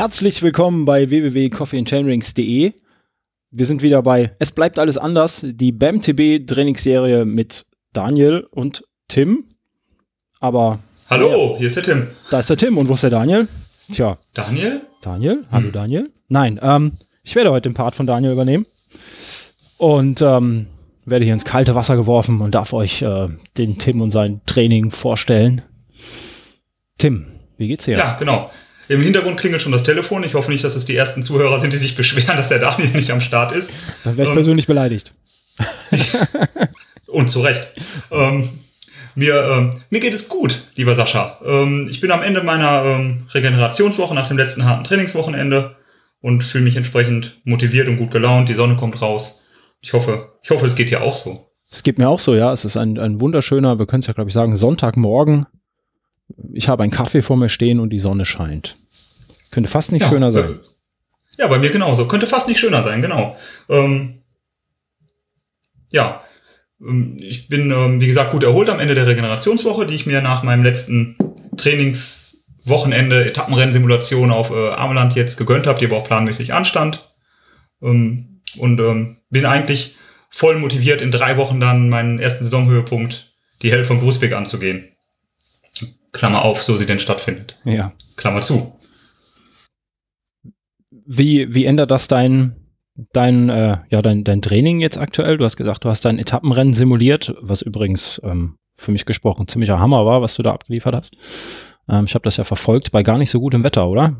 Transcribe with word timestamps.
Herzlich 0.00 0.42
willkommen 0.42 0.86
bei 0.86 1.10
www.coffeeandchainrings.de. 1.10 2.72
Wir 3.50 3.66
sind 3.66 3.82
wieder 3.82 4.02
bei 4.02 4.34
Es 4.38 4.50
bleibt 4.50 4.78
alles 4.78 4.96
anders, 4.96 5.44
die 5.46 5.72
BAMTB 5.72 6.46
Trainingsserie 6.46 7.26
mit 7.26 7.66
Daniel 7.92 8.48
und 8.50 8.82
Tim. 9.08 9.44
Aber 10.40 10.78
Hallo, 11.10 11.56
hier 11.58 11.66
ist 11.66 11.76
der 11.76 11.82
Tim. 11.82 12.06
Da 12.30 12.38
ist 12.38 12.48
der 12.48 12.56
Tim 12.56 12.78
und 12.78 12.88
wo 12.88 12.94
ist 12.94 13.02
der 13.02 13.10
Daniel? 13.10 13.46
Tja. 13.92 14.16
Daniel? 14.32 14.80
Daniel? 15.02 15.44
Hallo 15.52 15.66
hm. 15.66 15.72
Daniel? 15.72 16.10
Nein, 16.28 16.58
ähm, 16.62 16.92
ich 17.22 17.36
werde 17.36 17.50
heute 17.50 17.68
den 17.68 17.74
Part 17.74 17.94
von 17.94 18.06
Daniel 18.06 18.32
übernehmen. 18.32 18.64
Und 19.76 20.22
ähm, 20.22 20.68
werde 21.04 21.26
hier 21.26 21.34
ins 21.34 21.44
kalte 21.44 21.74
Wasser 21.74 21.96
geworfen 21.96 22.40
und 22.40 22.54
darf 22.54 22.72
euch 22.72 23.02
äh, 23.02 23.28
den 23.58 23.76
Tim 23.76 24.00
und 24.00 24.12
sein 24.12 24.40
Training 24.46 24.92
vorstellen. 24.92 25.60
Tim, 26.96 27.26
wie 27.58 27.68
geht's 27.68 27.84
dir? 27.84 27.98
Ja, 27.98 28.16
genau. 28.18 28.50
Im 28.90 29.02
Hintergrund 29.02 29.38
klingelt 29.38 29.62
schon 29.62 29.70
das 29.70 29.84
Telefon. 29.84 30.24
Ich 30.24 30.34
hoffe 30.34 30.50
nicht, 30.50 30.64
dass 30.64 30.74
es 30.74 30.84
die 30.84 30.96
ersten 30.96 31.22
Zuhörer 31.22 31.60
sind, 31.60 31.72
die 31.72 31.76
sich 31.76 31.94
beschweren, 31.94 32.36
dass 32.36 32.48
der 32.48 32.58
Daniel 32.58 32.90
nicht 32.90 33.12
am 33.12 33.20
Start 33.20 33.52
ist. 33.52 33.70
Dann 34.02 34.16
wäre 34.16 34.24
ich 34.24 34.30
ähm, 34.30 34.34
persönlich 34.34 34.66
beleidigt. 34.66 35.12
und 37.06 37.30
zu 37.30 37.40
Recht. 37.40 37.68
Ähm, 38.10 38.48
mir, 39.14 39.44
ähm, 39.48 39.70
mir 39.90 40.00
geht 40.00 40.12
es 40.12 40.28
gut, 40.28 40.64
lieber 40.74 40.96
Sascha. 40.96 41.38
Ähm, 41.46 41.86
ich 41.88 42.00
bin 42.00 42.10
am 42.10 42.20
Ende 42.20 42.42
meiner 42.42 42.84
ähm, 42.84 43.26
Regenerationswoche 43.32 44.12
nach 44.12 44.26
dem 44.26 44.36
letzten 44.36 44.64
harten 44.64 44.82
Trainingswochenende 44.82 45.76
und 46.20 46.42
fühle 46.42 46.64
mich 46.64 46.74
entsprechend 46.74 47.40
motiviert 47.44 47.86
und 47.86 47.96
gut 47.96 48.10
gelaunt. 48.10 48.48
Die 48.48 48.54
Sonne 48.54 48.74
kommt 48.74 49.00
raus. 49.00 49.44
Ich 49.82 49.92
hoffe, 49.92 50.32
ich 50.42 50.50
hoffe, 50.50 50.66
es 50.66 50.74
geht 50.74 50.90
dir 50.90 51.02
auch 51.02 51.14
so. 51.14 51.46
Es 51.70 51.84
geht 51.84 51.98
mir 51.98 52.08
auch 52.08 52.18
so, 52.18 52.34
ja. 52.34 52.52
Es 52.52 52.64
ist 52.64 52.76
ein, 52.76 52.98
ein 52.98 53.20
wunderschöner, 53.20 53.78
wir 53.78 53.86
können 53.86 54.00
es 54.00 54.08
ja, 54.08 54.14
glaube 54.14 54.30
ich, 54.30 54.34
sagen, 54.34 54.56
Sonntagmorgen. 54.56 55.46
Ich 56.52 56.68
habe 56.68 56.82
einen 56.82 56.90
Kaffee 56.90 57.22
vor 57.22 57.36
mir 57.36 57.48
stehen 57.48 57.78
und 57.78 57.90
die 57.90 58.00
Sonne 58.00 58.24
scheint. 58.24 58.79
Könnte 59.50 59.68
fast 59.68 59.92
nicht 59.92 60.02
ja, 60.02 60.08
schöner 60.08 60.32
sein. 60.32 60.50
Äh, 60.50 61.40
ja, 61.40 61.46
bei 61.48 61.58
mir 61.58 61.70
genauso. 61.70 62.06
Könnte 62.06 62.26
fast 62.26 62.48
nicht 62.48 62.60
schöner 62.60 62.82
sein, 62.82 63.02
genau. 63.02 63.36
Ähm, 63.68 64.22
ja, 65.90 66.22
ähm, 66.80 67.16
ich 67.20 67.48
bin, 67.48 67.70
ähm, 67.70 68.00
wie 68.00 68.06
gesagt, 68.06 68.32
gut 68.32 68.42
erholt 68.42 68.68
am 68.68 68.80
Ende 68.80 68.94
der 68.94 69.06
Regenerationswoche, 69.06 69.86
die 69.86 69.94
ich 69.94 70.06
mir 70.06 70.20
nach 70.20 70.42
meinem 70.42 70.62
letzten 70.62 71.16
Trainingswochenende 71.56 73.24
Etappenrennsimulation 73.24 74.30
auf 74.30 74.50
äh, 74.50 74.70
Ameland 74.70 75.14
jetzt 75.14 75.36
gegönnt 75.36 75.66
habe, 75.66 75.78
die 75.78 75.86
aber 75.86 75.96
auch 75.96 76.04
planmäßig 76.04 76.54
anstand. 76.54 77.10
Ähm, 77.82 78.42
und 78.58 78.80
ähm, 78.80 79.16
bin 79.30 79.46
eigentlich 79.46 79.96
voll 80.28 80.58
motiviert, 80.58 81.02
in 81.02 81.10
drei 81.10 81.36
Wochen 81.36 81.60
dann 81.60 81.88
meinen 81.88 82.18
ersten 82.18 82.44
Saisonhöhepunkt, 82.44 83.32
die 83.62 83.70
Hell 83.70 83.84
von 83.84 83.98
Grußbeck 83.98 84.32
anzugehen. 84.32 84.88
Klammer 86.12 86.42
auf, 86.42 86.62
so 86.62 86.76
sie 86.76 86.86
denn 86.86 86.98
stattfindet. 86.98 87.58
Ja. 87.64 87.92
Klammer 88.16 88.40
zu. 88.40 88.79
Wie, 91.12 91.52
wie 91.52 91.64
ändert 91.64 91.90
das 91.90 92.06
dein, 92.06 92.54
dein, 93.12 93.48
äh, 93.48 93.78
ja, 93.90 94.00
dein, 94.00 94.22
dein 94.22 94.42
Training 94.42 94.78
jetzt 94.78 94.96
aktuell? 94.96 95.38
Du 95.38 95.44
hast 95.44 95.56
gesagt, 95.56 95.84
du 95.84 95.88
hast 95.88 96.04
dein 96.04 96.20
Etappenrennen 96.20 96.72
simuliert, 96.72 97.34
was 97.40 97.62
übrigens 97.62 98.20
ähm, 98.22 98.54
für 98.76 98.92
mich 98.92 99.06
gesprochen 99.06 99.48
ziemlicher 99.48 99.80
Hammer 99.80 100.06
war, 100.06 100.22
was 100.22 100.36
du 100.36 100.44
da 100.44 100.52
abgeliefert 100.52 100.94
hast. 100.94 101.16
Ähm, 101.88 102.04
ich 102.04 102.14
habe 102.14 102.22
das 102.22 102.36
ja 102.36 102.44
verfolgt 102.44 102.92
bei 102.92 103.02
gar 103.02 103.18
nicht 103.18 103.30
so 103.30 103.40
gutem 103.40 103.64
Wetter, 103.64 103.88
oder? 103.88 104.14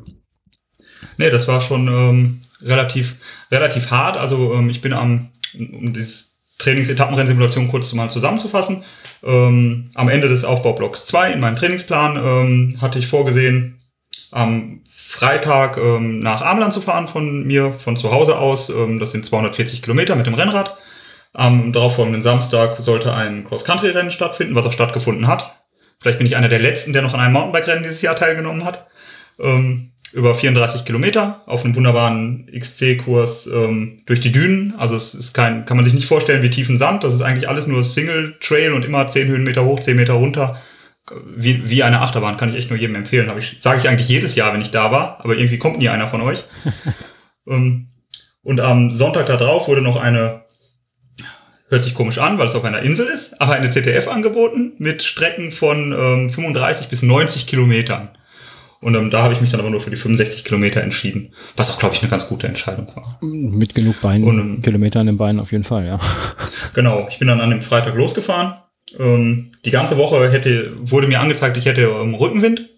Nee, 1.16 1.30
das 1.30 1.46
war 1.46 1.60
schon 1.60 1.86
ähm, 1.86 2.40
relativ, 2.60 3.18
relativ 3.52 3.92
hart. 3.92 4.16
Also 4.16 4.52
ähm, 4.54 4.68
ich 4.68 4.80
bin 4.80 4.92
am, 4.92 5.28
um 5.54 5.92
dieses 5.92 6.40
Trainingsetappenrennsimulation 6.58 7.68
kurz 7.68 7.92
mal 7.92 8.10
zusammenzufassen, 8.10 8.82
ähm, 9.22 9.88
am 9.94 10.08
Ende 10.08 10.28
des 10.28 10.42
Aufbaublocks 10.42 11.06
2 11.06 11.34
in 11.34 11.40
meinem 11.40 11.54
Trainingsplan 11.54 12.16
ähm, 12.16 12.78
hatte 12.80 12.98
ich 12.98 13.06
vorgesehen, 13.06 13.79
am 14.30 14.80
Freitag 14.90 15.76
ähm, 15.76 16.20
nach 16.20 16.42
Ameland 16.42 16.72
zu 16.72 16.80
fahren 16.80 17.08
von 17.08 17.46
mir, 17.46 17.72
von 17.72 17.96
zu 17.96 18.12
Hause 18.12 18.38
aus. 18.38 18.68
Ähm, 18.70 18.98
das 18.98 19.10
sind 19.10 19.24
240 19.24 19.82
Kilometer 19.82 20.16
mit 20.16 20.26
dem 20.26 20.34
Rennrad. 20.34 20.76
Am 21.32 21.72
darauffolgenden 21.72 22.22
Samstag 22.22 22.76
sollte 22.78 23.14
ein 23.14 23.44
Cross-Country-Rennen 23.44 24.10
stattfinden, 24.10 24.54
was 24.54 24.66
auch 24.66 24.72
stattgefunden 24.72 25.26
hat. 25.26 25.54
Vielleicht 26.00 26.18
bin 26.18 26.26
ich 26.26 26.36
einer 26.36 26.48
der 26.48 26.58
Letzten, 26.58 26.92
der 26.92 27.02
noch 27.02 27.14
an 27.14 27.20
einem 27.20 27.34
Mountainbike-Rennen 27.34 27.82
dieses 27.82 28.02
Jahr 28.02 28.16
teilgenommen 28.16 28.64
hat. 28.64 28.86
Ähm, 29.40 29.90
über 30.12 30.34
34 30.34 30.84
Kilometer 30.84 31.40
auf 31.46 31.64
einem 31.64 31.76
wunderbaren 31.76 32.50
XC-Kurs 32.52 33.46
ähm, 33.46 34.02
durch 34.06 34.20
die 34.20 34.32
Dünen. 34.32 34.74
Also 34.76 34.96
es 34.96 35.14
ist 35.14 35.34
kein, 35.34 35.64
kann 35.66 35.76
man 35.76 35.84
sich 35.84 35.94
nicht 35.94 36.08
vorstellen 36.08 36.42
wie 36.42 36.50
tiefen 36.50 36.78
Sand. 36.78 37.04
Das 37.04 37.14
ist 37.14 37.22
eigentlich 37.22 37.48
alles 37.48 37.66
nur 37.66 37.84
Single 37.84 38.36
Trail 38.40 38.72
und 38.72 38.84
immer 38.84 39.06
10 39.06 39.28
Höhenmeter 39.28 39.64
hoch, 39.64 39.78
10 39.78 39.96
Meter 39.96 40.14
runter 40.14 40.58
wie, 41.36 41.68
wie 41.68 41.82
eine 41.82 42.00
Achterbahn, 42.00 42.36
kann 42.36 42.50
ich 42.50 42.56
echt 42.56 42.70
nur 42.70 42.78
jedem 42.78 42.96
empfehlen. 42.96 43.30
Ich, 43.38 43.58
sage 43.60 43.78
ich 43.78 43.88
eigentlich 43.88 44.08
jedes 44.08 44.34
Jahr, 44.34 44.52
wenn 44.52 44.60
ich 44.60 44.70
da 44.70 44.90
war, 44.90 45.18
aber 45.20 45.36
irgendwie 45.36 45.58
kommt 45.58 45.78
nie 45.78 45.88
einer 45.88 46.06
von 46.06 46.20
euch. 46.20 46.44
Ähm, 47.48 47.88
und 48.42 48.60
am 48.60 48.92
Sonntag 48.92 49.26
da 49.26 49.36
drauf 49.36 49.66
wurde 49.66 49.80
noch 49.80 49.96
eine, 49.96 50.42
hört 51.68 51.82
sich 51.82 51.94
komisch 51.94 52.18
an, 52.18 52.38
weil 52.38 52.46
es 52.46 52.54
auf 52.54 52.64
einer 52.64 52.82
Insel 52.82 53.06
ist, 53.06 53.40
aber 53.40 53.54
eine 53.54 53.70
ZDF 53.70 54.08
angeboten 54.08 54.74
mit 54.76 55.02
Strecken 55.02 55.50
von 55.50 55.92
ähm, 55.98 56.30
35 56.30 56.88
bis 56.88 57.02
90 57.02 57.46
Kilometern. 57.46 58.10
Und 58.82 58.94
ähm, 58.94 59.10
da 59.10 59.22
habe 59.22 59.32
ich 59.32 59.40
mich 59.40 59.50
dann 59.50 59.60
aber 59.60 59.70
nur 59.70 59.80
für 59.80 59.90
die 59.90 59.96
65 59.96 60.44
Kilometer 60.44 60.82
entschieden, 60.82 61.32
was 61.56 61.70
auch, 61.70 61.78
glaube 61.78 61.94
ich, 61.94 62.02
eine 62.02 62.10
ganz 62.10 62.28
gute 62.28 62.46
Entscheidung 62.46 62.86
war. 62.94 63.18
Mit 63.22 63.74
genug 63.74 64.00
Beinen, 64.02 64.28
und, 64.28 64.38
ähm, 64.38 64.62
Kilometer 64.62 65.00
an 65.00 65.06
den 65.06 65.16
Beinen 65.16 65.40
auf 65.40 65.50
jeden 65.50 65.64
Fall, 65.64 65.86
ja. 65.86 65.98
Genau, 66.74 67.08
ich 67.08 67.18
bin 67.18 67.26
dann 67.26 67.40
an 67.40 67.50
dem 67.50 67.62
Freitag 67.62 67.94
losgefahren 67.94 68.54
ähm, 68.98 69.52
die 69.64 69.70
ganze 69.70 69.96
Woche 69.96 70.30
hätte, 70.30 70.72
wurde 70.80 71.06
mir 71.06 71.20
angezeigt, 71.20 71.56
ich 71.56 71.66
hätte 71.66 71.82
ähm, 71.82 72.14
Rückenwind. 72.14 72.68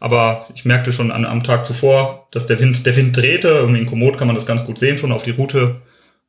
Aber 0.00 0.48
ich 0.54 0.64
merkte 0.64 0.92
schon 0.92 1.10
an, 1.10 1.24
am 1.24 1.42
Tag 1.42 1.64
zuvor, 1.64 2.28
dass 2.30 2.46
der 2.46 2.60
Wind, 2.60 2.84
der 2.84 2.96
Wind 2.96 3.16
drehte. 3.16 3.66
In 3.68 3.86
Komoot 3.86 4.18
kann 4.18 4.26
man 4.26 4.36
das 4.36 4.46
ganz 4.46 4.64
gut 4.64 4.78
sehen, 4.78 4.98
schon 4.98 5.12
auf 5.12 5.22
die 5.22 5.30
Route, 5.30 5.80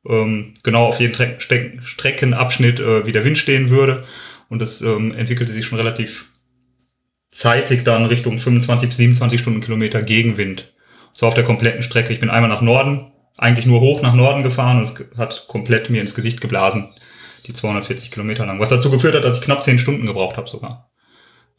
ähm, 0.08 0.54
genau 0.62 0.86
auf 0.86 1.00
jeden 1.00 1.12
Tre 1.12 1.36
Streckenabschnitt, 1.38 2.80
äh, 2.80 3.04
wie 3.04 3.12
der 3.12 3.24
Wind 3.24 3.38
stehen 3.38 3.70
würde. 3.70 4.04
Und 4.48 4.60
das 4.60 4.80
ähm, 4.80 5.12
entwickelte 5.14 5.52
sich 5.52 5.66
schon 5.66 5.78
relativ 5.78 6.26
zeitig 7.28 7.84
dann 7.84 8.06
Richtung 8.06 8.38
25 8.38 8.88
bis 8.88 8.96
27 8.96 9.40
Stundenkilometer 9.40 10.02
Gegenwind. 10.02 10.72
Und 11.08 11.16
zwar 11.16 11.28
auf 11.28 11.34
der 11.34 11.44
kompletten 11.44 11.82
Strecke. 11.82 12.12
Ich 12.12 12.20
bin 12.20 12.30
einmal 12.30 12.48
nach 12.48 12.62
Norden, 12.62 13.12
eigentlich 13.36 13.66
nur 13.66 13.80
hoch 13.80 14.00
nach 14.00 14.14
Norden 14.14 14.42
gefahren 14.42 14.78
und 14.78 14.84
es 14.84 15.18
hat 15.18 15.46
komplett 15.48 15.90
mir 15.90 16.00
ins 16.00 16.14
Gesicht 16.14 16.40
geblasen 16.40 16.88
die 17.46 17.52
240 17.52 18.10
Kilometer 18.10 18.46
lang. 18.46 18.60
Was 18.60 18.70
dazu 18.70 18.90
geführt 18.90 19.14
hat, 19.14 19.24
dass 19.24 19.36
ich 19.36 19.42
knapp 19.42 19.62
10 19.62 19.78
Stunden 19.78 20.06
gebraucht 20.06 20.36
habe 20.36 20.48
sogar. 20.48 20.90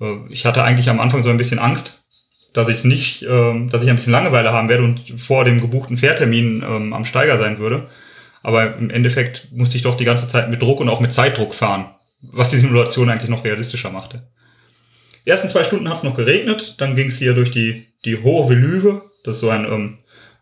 Äh, 0.02 0.16
ich 0.30 0.46
hatte 0.46 0.64
eigentlich 0.64 0.90
am 0.90 1.00
Anfang 1.00 1.24
so 1.24 1.30
ein 1.30 1.38
bisschen 1.38 1.59
Angst, 1.59 2.03
dass 2.53 2.70
ich 2.70 2.84
nicht, 2.84 3.24
ähm, 3.30 3.70
dass 3.70 3.84
ich 3.84 3.90
ein 3.90 3.96
bisschen 3.96 4.12
Langeweile 4.12 4.52
haben 4.52 4.70
werde 4.70 4.84
und 4.84 5.20
vor 5.20 5.46
dem 5.46 5.62
gebuchten 5.62 5.98
Fährtermin 5.98 6.64
ähm, 6.68 6.94
am 6.94 7.06
Steiger 7.06 7.38
sein 7.38 7.59
würde. 7.59 7.88
Aber 8.44 8.78
im 8.78 8.90
Endeffekt 8.90 9.50
musste 9.52 9.78
ich 9.78 9.84
doch 9.84 9.96
die 9.96 10.06
ganze 10.06 10.28
Zeit 10.28 10.50
mit 10.50 10.62
Druck 10.62 10.80
und 10.80 10.90
auch 10.90 11.00
mit 11.00 11.12
Zeitdruck 11.12 11.53
fahren, 11.53 11.90
was 12.22 12.50
die 12.50 12.58
Simulation 12.58 13.09
eigentlich 13.09 13.30
noch 13.30 13.44
realistischer 13.44 13.92
machte. 13.92 14.28
Die 15.25 15.30
ersten 15.30 15.50
zwei 15.50 15.64
Stunden 15.66 15.90
hat 15.90 15.98
es 15.98 16.04
noch 16.04 16.16
geregnet, 16.16 16.75
dann 16.78 16.96
ging 16.96 17.08
es 17.08 17.18
hier 17.18 17.34
durch 17.34 17.52
die, 17.52 17.88
die 18.06 18.24
hohe 18.24 18.50
Velüve, 18.50 19.04
das 19.24 19.36
ist 19.36 19.42
so 19.42 19.50
ein 19.50 19.66
ähm, 19.66 19.98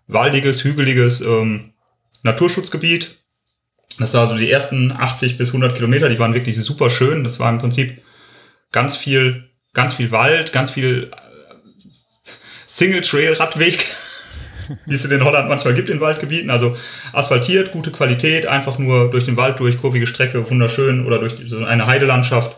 waldiges, 0.07 0.63
hügeliges 0.63 1.21
ähm, 1.21 1.73
Naturschutzgebiet, 2.21 3.24
das 3.97 4.13
war 4.13 4.27
so 4.27 4.35
die 4.35 4.49
ersten 4.49 4.91
80 4.91 5.37
bis 5.37 5.49
100 5.49 5.75
Kilometer, 5.75 6.09
die 6.09 6.19
waren 6.19 6.33
wirklich 6.33 6.57
super 6.57 6.89
schön. 6.89 7.23
Das 7.23 7.39
war 7.39 7.49
im 7.49 7.59
Prinzip 7.59 8.01
ganz 8.71 8.97
viel, 8.97 9.45
ganz 9.73 9.93
viel 9.93 10.11
Wald, 10.11 10.51
ganz 10.51 10.71
viel 10.71 11.11
äh, 11.11 12.31
Single-Trail-Radweg, 12.65 13.85
wie 14.85 14.95
es 14.95 15.05
in 15.05 15.23
Holland 15.23 15.49
manchmal 15.49 15.73
gibt 15.73 15.89
in 15.89 16.01
Waldgebieten. 16.01 16.49
Also 16.49 16.75
asphaltiert, 17.13 17.71
gute 17.71 17.91
Qualität, 17.91 18.47
einfach 18.47 18.79
nur 18.79 19.11
durch 19.11 19.23
den 19.23 19.37
Wald 19.37 19.59
durch, 19.59 19.77
kurvige 19.77 20.07
Strecke, 20.07 20.49
wunderschön 20.49 21.05
oder 21.05 21.19
durch 21.19 21.35
so 21.45 21.63
eine 21.63 21.85
Heidelandschaft. 21.85 22.57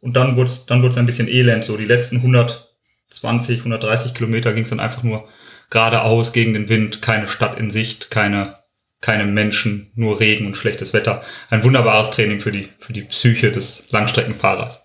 Und 0.00 0.16
dann 0.16 0.36
wurde 0.36 0.48
es 0.48 0.66
dann 0.66 0.82
ein 0.82 1.06
bisschen 1.06 1.28
elend. 1.28 1.64
So 1.64 1.76
die 1.76 1.84
letzten 1.84 2.16
120, 2.16 3.58
130 3.58 4.14
Kilometer 4.14 4.52
ging 4.54 4.62
es 4.62 4.70
dann 4.70 4.80
einfach 4.80 5.02
nur 5.02 5.28
geradeaus 5.68 6.32
gegen 6.32 6.54
den 6.54 6.68
Wind, 6.68 7.02
keine 7.02 7.28
Stadt 7.28 7.58
in 7.58 7.70
Sicht, 7.70 8.10
keine 8.10 8.59
keine 9.00 9.24
Menschen, 9.24 9.90
nur 9.94 10.20
Regen 10.20 10.46
und 10.46 10.56
schlechtes 10.56 10.92
Wetter. 10.92 11.22
Ein 11.48 11.64
wunderbares 11.64 12.10
Training 12.10 12.40
für 12.40 12.52
die, 12.52 12.68
für 12.78 12.92
die 12.92 13.02
Psyche 13.02 13.50
des 13.50 13.90
Langstreckenfahrers. 13.90 14.82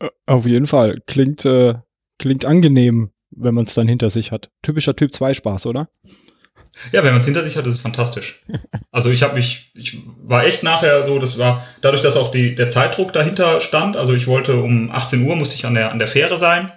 Äh, 0.00 0.08
auf 0.26 0.46
jeden 0.46 0.66
Fall. 0.66 1.00
Klingt, 1.06 1.44
äh, 1.44 1.74
klingt 2.18 2.44
angenehm, 2.44 3.10
wenn 3.30 3.54
man 3.54 3.66
es 3.66 3.74
dann 3.74 3.88
hinter 3.88 4.10
sich 4.10 4.32
hat. 4.32 4.50
Typischer 4.62 4.96
Typ 4.96 5.14
2 5.14 5.34
Spaß, 5.34 5.66
oder? 5.66 5.88
Ja, 6.92 7.02
wenn 7.02 7.12
man 7.12 7.20
es 7.20 7.26
hinter 7.26 7.42
sich 7.42 7.56
hat, 7.56 7.66
ist 7.66 7.74
es 7.74 7.80
fantastisch. 7.80 8.42
Also 8.92 9.10
ich 9.10 9.22
habe 9.22 9.36
mich, 9.36 9.70
ich 9.74 10.02
war 10.20 10.44
echt 10.44 10.64
nachher 10.64 11.04
so, 11.04 11.20
das 11.20 11.38
war 11.38 11.64
dadurch, 11.80 12.02
dass 12.02 12.16
auch 12.16 12.32
die, 12.32 12.56
der 12.56 12.70
Zeitdruck 12.70 13.12
dahinter 13.12 13.60
stand. 13.60 13.96
Also 13.96 14.14
ich 14.14 14.26
wollte 14.26 14.60
um 14.60 14.90
18 14.90 15.22
Uhr 15.22 15.36
musste 15.36 15.54
ich 15.54 15.64
an 15.64 15.74
der, 15.74 15.92
an 15.92 16.00
der 16.00 16.08
Fähre 16.08 16.38
sein 16.38 16.72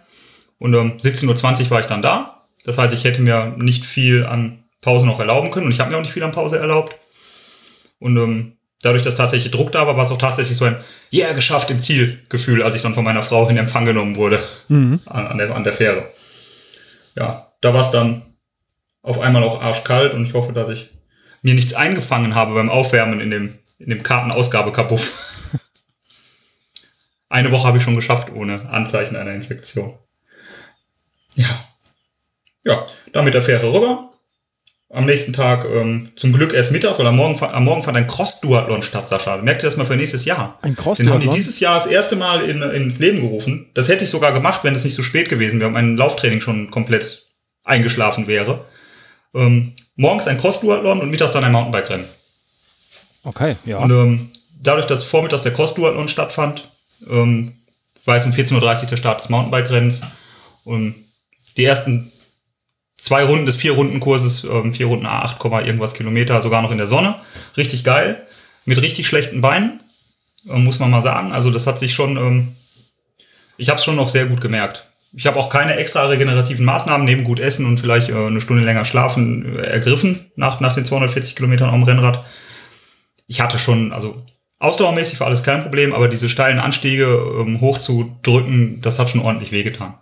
und 0.59 0.75
um 0.75 0.97
17.20 0.97 1.63
Uhr 1.63 1.71
war 1.71 1.79
ich 1.79 1.87
dann 1.87 2.03
da. 2.03 2.43
Das 2.65 2.77
heißt, 2.77 2.93
ich 2.93 3.03
hätte 3.03 3.23
mir 3.23 3.55
nicht 3.57 3.83
viel 3.83 4.27
an 4.27 4.62
Pause 4.83 5.07
noch 5.07 5.19
erlauben 5.19 5.49
können. 5.49 5.65
Und 5.65 5.71
ich 5.71 5.79
habe 5.79 5.89
mir 5.89 5.97
auch 5.97 6.01
nicht 6.01 6.13
viel 6.13 6.23
an 6.23 6.31
Pause 6.31 6.59
erlaubt. 6.59 6.95
Und 7.99 8.17
ähm, 8.17 8.57
dadurch, 8.83 9.01
dass 9.01 9.15
tatsächlich 9.15 9.51
Druck 9.51 9.71
da 9.71 9.87
war, 9.87 9.95
war 9.95 10.03
es 10.03 10.11
auch 10.11 10.17
tatsächlich 10.17 10.57
so 10.57 10.65
ein 10.65 10.77
Yeah, 11.11 11.33
geschafft 11.33 11.71
im 11.71 11.81
Zielgefühl, 11.81 12.61
als 12.61 12.75
ich 12.75 12.81
dann 12.81 12.93
von 12.93 13.03
meiner 13.03 13.23
Frau 13.23 13.47
in 13.47 13.57
Empfang 13.57 13.85
genommen 13.85 14.15
wurde 14.15 14.39
mhm. 14.67 14.99
an, 15.05 15.27
an, 15.27 15.37
der, 15.37 15.55
an 15.55 15.63
der 15.63 15.73
Fähre. 15.73 16.07
ja, 17.15 17.47
da 17.61 17.73
war 17.73 17.81
es 17.81 17.91
dann 17.91 18.23
auf 19.01 19.19
einmal 19.19 19.43
auch 19.43 19.61
arschkalt 19.61 20.13
und 20.13 20.25
ich 20.25 20.33
hoffe, 20.33 20.53
dass 20.53 20.69
ich 20.69 20.89
mir 21.41 21.53
nichts 21.53 21.73
eingefangen 21.73 22.35
habe 22.35 22.55
beim 22.55 22.69
Aufwärmen 22.69 23.19
in 23.19 23.29
dem, 23.29 23.57
in 23.79 23.89
dem 23.89 24.03
Kartenausgabekapuff. 24.03 25.13
Eine 27.29 27.51
Woche 27.51 27.67
habe 27.67 27.77
ich 27.77 27.83
schon 27.83 27.95
geschafft 27.95 28.31
ohne 28.31 28.69
Anzeichen 28.69 29.15
einer 29.15 29.33
Infektion. 29.33 29.97
Ja. 31.35 31.47
Ja, 32.63 32.85
dann 33.11 33.25
mit 33.25 33.33
der 33.33 33.41
Fähre 33.41 33.73
rüber. 33.73 34.12
Am 34.93 35.05
nächsten 35.07 35.33
Tag 35.33 35.65
ähm, 35.65 36.09
zum 36.15 36.33
Glück 36.33 36.53
erst 36.53 36.71
mittags, 36.71 36.99
weil 36.99 37.07
am 37.07 37.15
Morgen, 37.15 37.41
am 37.43 37.63
Morgen 37.63 37.81
fand 37.81 37.97
ein 37.97 38.05
Cross-Duathlon 38.05 38.83
statt, 38.83 39.07
Sascha. 39.07 39.37
Merkt 39.37 39.63
ihr 39.63 39.67
das 39.67 39.75
mal 39.75 39.87
für 39.87 39.95
nächstes 39.95 40.23
Jahr? 40.23 40.59
Ein 40.61 40.75
Den 40.75 40.77
haben 40.77 40.77
die 40.77 40.83
Cross-Duathlon? 40.83 41.33
dieses 41.33 41.59
Jahr 41.59 41.79
das 41.79 41.87
erste 41.87 42.15
Mal 42.15 42.47
in, 42.47 42.61
ins 42.61 42.99
Leben 42.99 43.19
gerufen. 43.19 43.65
Das 43.73 43.87
hätte 43.87 44.03
ich 44.03 44.11
sogar 44.11 44.33
gemacht, 44.33 44.63
wenn 44.63 44.75
es 44.75 44.83
nicht 44.83 44.93
so 44.93 45.01
spät 45.01 45.29
gewesen 45.29 45.59
wäre 45.59 45.69
und 45.69 45.73
mein 45.73 45.97
Lauftraining 45.97 46.41
schon 46.41 46.69
komplett 46.69 47.25
eingeschlafen 47.63 48.27
wäre. 48.27 48.65
Ähm, 49.33 49.73
morgens 49.95 50.27
ein 50.27 50.37
Cross-Duathlon 50.37 50.99
und 51.01 51.09
mittags 51.09 51.31
dann 51.31 51.43
ein 51.43 51.51
Mountainbike-Rennen. 51.51 52.05
Okay, 53.23 53.55
ja. 53.65 53.77
Und 53.79 53.89
ähm, 53.89 54.29
dadurch, 54.61 54.85
dass 54.85 55.03
vormittags 55.03 55.41
der 55.41 55.53
Cross-Duathlon 55.53 56.07
stattfand, 56.07 56.69
ähm, 57.09 57.53
war 58.05 58.15
es 58.15 58.25
um 58.25 58.31
14.30 58.31 58.83
Uhr 58.83 58.87
der 58.89 58.97
Start 58.97 59.21
des 59.21 59.29
Mountainbike-Rennens. 59.29 60.01
Und 60.65 60.93
die 61.57 61.65
ersten 61.65 62.11
zwei 63.03 63.25
Runden 63.25 63.45
des 63.45 63.57
Vier-Runden-Kurses, 63.57 64.45
ähm, 64.45 64.73
vier 64.73 64.85
Runden 64.85 65.05
A8, 65.05 65.37
Komma 65.37 65.61
irgendwas 65.61 65.93
Kilometer, 65.93 66.41
sogar 66.41 66.61
noch 66.61 66.71
in 66.71 66.77
der 66.77 66.87
Sonne. 66.87 67.15
Richtig 67.57 67.83
geil. 67.83 68.25
Mit 68.63 68.81
richtig 68.81 69.09
schlechten 69.09 69.41
Beinen, 69.41 69.81
äh, 70.49 70.57
muss 70.57 70.79
man 70.79 70.89
mal 70.89 71.01
sagen. 71.01 71.33
Also 71.33 71.51
das 71.51 71.67
hat 71.67 71.77
sich 71.77 71.93
schon, 71.93 72.15
ähm, 72.15 72.55
ich 73.57 73.67
habe 73.67 73.77
es 73.77 73.83
schon 73.83 73.97
noch 73.97 74.07
sehr 74.07 74.27
gut 74.27 74.39
gemerkt. 74.39 74.87
Ich 75.11 75.27
habe 75.27 75.37
auch 75.37 75.49
keine 75.49 75.75
extra 75.75 76.05
regenerativen 76.05 76.63
Maßnahmen 76.63 77.05
neben 77.05 77.25
gut 77.25 77.41
essen 77.41 77.65
und 77.65 77.77
vielleicht 77.77 78.07
äh, 78.07 78.13
eine 78.13 78.39
Stunde 78.39 78.63
länger 78.63 78.85
schlafen 78.85 79.53
äh, 79.53 79.63
ergriffen 79.63 80.31
nach, 80.37 80.61
nach 80.61 80.73
den 80.73 80.85
240 80.85 81.35
Kilometern 81.35 81.71
am 81.71 81.83
Rennrad. 81.83 82.23
Ich 83.27 83.41
hatte 83.41 83.59
schon, 83.59 83.91
also 83.91 84.25
ausdauermäßig 84.59 85.19
war 85.19 85.27
alles 85.27 85.43
kein 85.43 85.61
Problem, 85.61 85.91
aber 85.91 86.07
diese 86.07 86.29
steilen 86.29 86.59
Anstiege 86.59 87.03
ähm, 87.37 87.59
hochzudrücken, 87.59 88.79
das 88.79 88.97
hat 88.97 89.09
schon 89.09 89.21
ordentlich 89.21 89.51
wehgetan. 89.51 89.95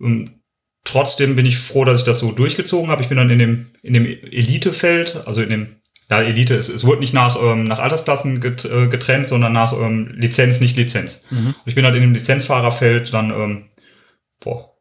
Ähm, 0.00 0.41
trotzdem 0.84 1.36
bin 1.36 1.46
ich 1.46 1.58
froh, 1.58 1.84
dass 1.84 2.00
ich 2.00 2.04
das 2.04 2.18
so 2.18 2.32
durchgezogen 2.32 2.90
habe. 2.90 3.02
Ich 3.02 3.08
bin 3.08 3.16
dann 3.16 3.30
in 3.30 3.38
dem, 3.38 3.70
in 3.82 3.94
dem 3.94 4.06
Elitefeld, 4.06 5.26
also 5.26 5.42
in 5.42 5.50
dem, 5.50 5.76
ja, 6.10 6.20
Elite, 6.20 6.54
es, 6.54 6.68
es 6.68 6.84
wurde 6.84 7.00
nicht 7.00 7.14
nach, 7.14 7.36
ähm, 7.40 7.64
nach 7.64 7.78
Altersklassen 7.78 8.40
get, 8.40 8.64
äh, 8.64 8.88
getrennt, 8.88 9.26
sondern 9.26 9.52
nach 9.52 9.72
ähm, 9.72 10.08
Lizenz, 10.14 10.60
nicht 10.60 10.76
Lizenz. 10.76 11.22
Mhm. 11.30 11.54
Ich 11.64 11.74
bin 11.74 11.84
halt 11.84 11.94
in 11.94 12.02
dem 12.02 12.14
Lizenzfahrerfeld 12.14 13.12
dann, 13.14 13.30
ähm, 13.30 13.64
boah, 14.40 14.72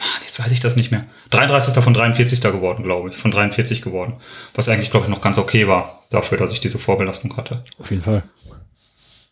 Mann, 0.00 0.08
jetzt 0.22 0.38
weiß 0.38 0.50
ich 0.50 0.60
das 0.60 0.76
nicht 0.76 0.90
mehr. 0.90 1.04
33. 1.30 1.82
von 1.84 1.92
43. 1.92 2.40
geworden, 2.40 2.84
glaube 2.84 3.10
ich. 3.10 3.16
Von 3.16 3.30
43 3.30 3.82
geworden. 3.82 4.14
Was 4.54 4.68
eigentlich, 4.68 4.90
glaube 4.90 5.04
ich, 5.04 5.10
noch 5.10 5.20
ganz 5.20 5.36
okay 5.36 5.68
war, 5.68 6.00
dafür, 6.10 6.38
dass 6.38 6.52
ich 6.52 6.60
diese 6.60 6.78
Vorbelastung 6.78 7.36
hatte. 7.36 7.64
Auf 7.78 7.90
jeden 7.90 8.02
Fall. 8.02 8.22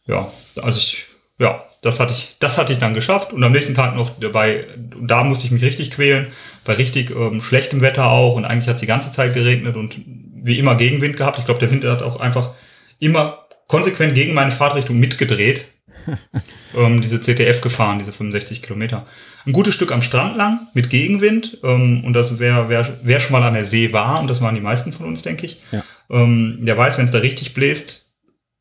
Ja, 0.06 0.30
also 0.60 0.78
ich, 0.78 1.06
ja, 1.38 1.64
das 1.82 2.00
hatte 2.00 2.12
ich, 2.12 2.36
das 2.40 2.58
hatte 2.58 2.72
ich 2.72 2.78
dann 2.78 2.94
geschafft 2.94 3.32
und 3.32 3.42
am 3.44 3.52
nächsten 3.52 3.74
Tag 3.74 3.94
noch 3.94 4.10
dabei, 4.20 4.64
da 5.00 5.22
musste 5.24 5.46
ich 5.46 5.52
mich 5.52 5.62
richtig 5.62 5.90
quälen, 5.92 6.26
bei 6.64 6.74
richtig 6.74 7.10
ähm, 7.10 7.40
schlechtem 7.40 7.80
Wetter 7.80 8.10
auch 8.10 8.34
und 8.36 8.44
eigentlich 8.44 8.68
hat 8.68 8.74
es 8.74 8.80
die 8.80 8.86
ganze 8.86 9.12
Zeit 9.12 9.32
geregnet 9.34 9.76
und 9.76 10.00
wie 10.42 10.58
immer 10.58 10.74
Gegenwind 10.74 11.16
gehabt. 11.16 11.38
Ich 11.38 11.44
glaube, 11.44 11.60
der 11.60 11.70
Wind 11.70 11.84
hat 11.84 12.02
auch 12.02 12.20
einfach 12.20 12.50
immer 12.98 13.44
konsequent 13.68 14.14
gegen 14.14 14.34
meine 14.34 14.52
Fahrtrichtung 14.52 14.98
mitgedreht. 14.98 15.64
ähm, 16.76 17.00
diese 17.02 17.20
CTF 17.20 17.60
gefahren, 17.60 17.98
diese 17.98 18.12
65 18.12 18.62
Kilometer. 18.62 19.04
Ein 19.46 19.52
gutes 19.52 19.74
Stück 19.74 19.92
am 19.92 20.00
Strand 20.02 20.36
lang 20.36 20.58
mit 20.74 20.90
Gegenwind 20.90 21.58
ähm, 21.62 22.02
und 22.04 22.14
das 22.14 22.38
wer, 22.38 22.68
wer, 22.68 22.88
wer 23.02 23.20
schon 23.20 23.32
mal 23.32 23.42
an 23.42 23.54
der 23.54 23.64
See 23.64 23.92
war 23.92 24.20
und 24.20 24.28
das 24.28 24.40
waren 24.40 24.54
die 24.54 24.60
meisten 24.60 24.92
von 24.92 25.06
uns, 25.06 25.22
denke 25.22 25.44
ich, 25.46 25.58
Ja. 25.70 25.82
ähm, 26.10 26.58
der 26.62 26.76
weiß, 26.78 26.96
wenn 26.96 27.04
es 27.04 27.10
da 27.10 27.18
richtig 27.18 27.52
bläst, 27.52 28.07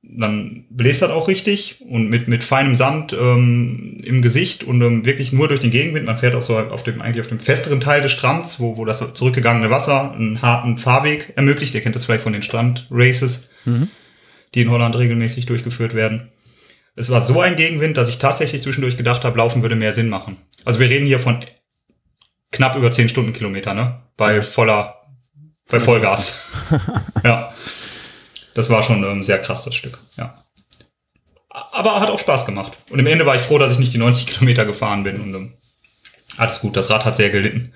dann 0.09 0.65
bläst 0.69 1.01
das 1.01 1.11
auch 1.11 1.27
richtig 1.27 1.81
und 1.89 2.09
mit, 2.09 2.27
mit 2.27 2.43
feinem 2.43 2.75
Sand 2.75 3.13
ähm, 3.13 3.97
im 4.03 4.21
Gesicht 4.21 4.63
und 4.63 4.81
ähm, 4.81 5.05
wirklich 5.05 5.33
nur 5.33 5.47
durch 5.47 5.59
den 5.59 5.71
Gegenwind. 5.71 6.05
Man 6.05 6.17
fährt 6.17 6.35
auch 6.35 6.43
so 6.43 6.57
auf 6.57 6.83
dem, 6.83 7.01
eigentlich 7.01 7.21
auf 7.21 7.27
dem 7.27 7.39
festeren 7.39 7.79
Teil 7.81 8.01
des 8.01 8.11
Strands, 8.13 8.59
wo, 8.59 8.77
wo 8.77 8.85
das 8.85 9.13
zurückgegangene 9.13 9.69
Wasser 9.69 10.13
einen 10.13 10.41
harten 10.41 10.77
Fahrweg 10.77 11.33
ermöglicht. 11.35 11.75
Ihr 11.75 11.81
kennt 11.81 11.95
das 11.95 12.05
vielleicht 12.05 12.23
von 12.23 12.33
den 12.33 12.41
Strandraces, 12.41 13.47
Mhm. 13.65 13.89
die 14.55 14.61
in 14.61 14.71
Holland 14.71 14.95
regelmäßig 14.97 15.45
durchgeführt 15.45 15.93
werden. 15.93 16.31
Es 16.95 17.09
war 17.09 17.21
so 17.21 17.41
ein 17.41 17.55
Gegenwind, 17.57 17.97
dass 17.97 18.09
ich 18.09 18.17
tatsächlich 18.17 18.61
zwischendurch 18.61 18.97
gedacht 18.97 19.23
habe, 19.25 19.37
laufen 19.37 19.61
würde 19.61 19.75
mehr 19.75 19.93
Sinn 19.93 20.09
machen. 20.09 20.37
Also 20.65 20.79
wir 20.79 20.89
reden 20.89 21.05
hier 21.05 21.19
von 21.19 21.43
knapp 22.51 22.75
über 22.75 22.91
10 22.91 23.09
Stundenkilometer, 23.09 23.73
ne? 23.73 24.01
Bei 24.15 24.41
voller, 24.41 24.95
bei 25.69 25.79
Vollgas. 25.79 26.39
ja. 27.23 27.53
Das 28.57 28.71
war 28.71 28.81
schon 28.81 29.03
ähm, 29.03 29.23
sehr 29.23 29.37
krass, 29.37 29.65
das 29.65 29.75
Stück, 29.75 29.99
ja. 30.17 30.33
Aber 31.47 32.01
hat 32.01 32.09
auch 32.09 32.17
Spaß 32.17 32.47
gemacht. 32.47 32.73
Und 32.89 32.97
im 32.97 33.05
Ende 33.05 33.23
war 33.27 33.35
ich 33.35 33.43
froh, 33.43 33.59
dass 33.59 33.71
ich 33.71 33.77
nicht 33.77 33.93
die 33.93 33.99
90 33.99 34.25
Kilometer 34.33 34.65
gefahren 34.65 35.03
bin. 35.03 35.21
Und 35.21 35.35
ähm, 35.35 35.53
alles 36.37 36.59
gut, 36.59 36.75
das 36.75 36.89
Rad 36.89 37.05
hat 37.05 37.15
sehr 37.15 37.29
gelitten. 37.29 37.71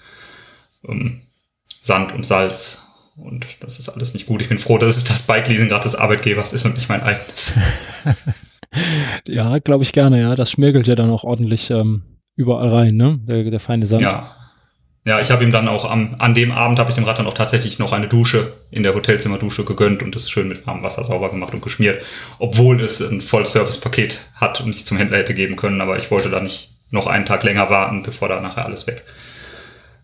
Ähm, 0.87 1.21
Sand 1.81 2.13
und 2.13 2.25
Salz. 2.25 2.87
Und 3.15 3.45
das 3.59 3.77
ist 3.77 3.89
alles 3.89 4.15
nicht 4.15 4.25
gut. 4.25 4.41
Ich 4.41 4.49
bin 4.49 4.57
froh, 4.57 4.79
dass 4.79 4.97
es 4.97 5.03
das 5.03 5.21
Bike-Leasing 5.21 5.67
gerade 5.67 5.83
des 5.83 5.93
Arbeitgebers 5.93 6.51
ist 6.51 6.65
und 6.65 6.73
nicht 6.73 6.89
mein 6.89 7.03
eigenes. 7.03 7.53
Ja, 9.27 9.59
glaube 9.59 9.83
ich 9.83 9.91
gerne, 9.91 10.21
ja. 10.21 10.33
Das 10.33 10.49
schmirgelt 10.49 10.87
ja 10.87 10.95
dann 10.95 11.09
auch 11.09 11.25
ordentlich 11.25 11.69
ähm, 11.71 12.03
überall 12.37 12.69
rein, 12.69 12.95
ne? 12.95 13.19
Der, 13.23 13.43
der 13.43 13.59
feine 13.59 13.85
Sand. 13.85 14.05
Ja. 14.05 14.33
Ja, 15.03 15.19
ich 15.19 15.31
habe 15.31 15.43
ihm 15.43 15.51
dann 15.51 15.67
auch 15.67 15.85
am, 15.89 16.15
an 16.19 16.35
dem 16.35 16.51
Abend 16.51 16.77
habe 16.77 16.91
ich 16.91 16.95
dem 16.95 17.05
Rad 17.05 17.17
dann 17.17 17.25
auch 17.25 17.33
tatsächlich 17.33 17.79
noch 17.79 17.91
eine 17.91 18.07
Dusche 18.07 18.53
in 18.69 18.83
der 18.83 18.93
Hotelzimmerdusche 18.93 19.63
gegönnt 19.63 20.03
und 20.03 20.13
das 20.13 20.29
schön 20.29 20.47
mit 20.47 20.67
warmem 20.67 20.83
Wasser 20.83 21.03
sauber 21.03 21.31
gemacht 21.31 21.53
und 21.55 21.61
geschmiert, 21.63 22.03
obwohl 22.37 22.79
es 22.79 23.01
ein 23.01 23.19
Vollservice-Paket 23.19 24.27
hat 24.35 24.61
und 24.61 24.69
ich 24.75 24.85
zum 24.85 24.97
Händler 24.97 25.17
hätte 25.17 25.33
geben 25.33 25.55
können, 25.55 25.81
aber 25.81 25.97
ich 25.97 26.11
wollte 26.11 26.29
da 26.29 26.39
nicht 26.39 26.75
noch 26.91 27.07
einen 27.07 27.25
Tag 27.25 27.43
länger 27.43 27.69
warten, 27.71 28.03
bevor 28.03 28.27
da 28.29 28.39
nachher 28.41 28.65
alles 28.65 28.85
weg 28.85 29.03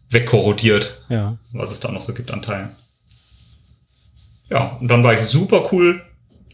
wegkorrodiert, 0.10 1.01
Ja. 1.10 1.38
was 1.51 1.72
es 1.72 1.80
da 1.82 1.92
noch 1.92 2.01
so 2.01 2.13
gibt 2.13 2.32
an 2.32 2.42
Teilen. 2.42 2.70
Ja, 4.50 4.77
und 4.80 4.88
dann 4.88 5.04
war 5.04 5.13
ich 5.13 5.20
super 5.20 5.68
cool 5.74 6.01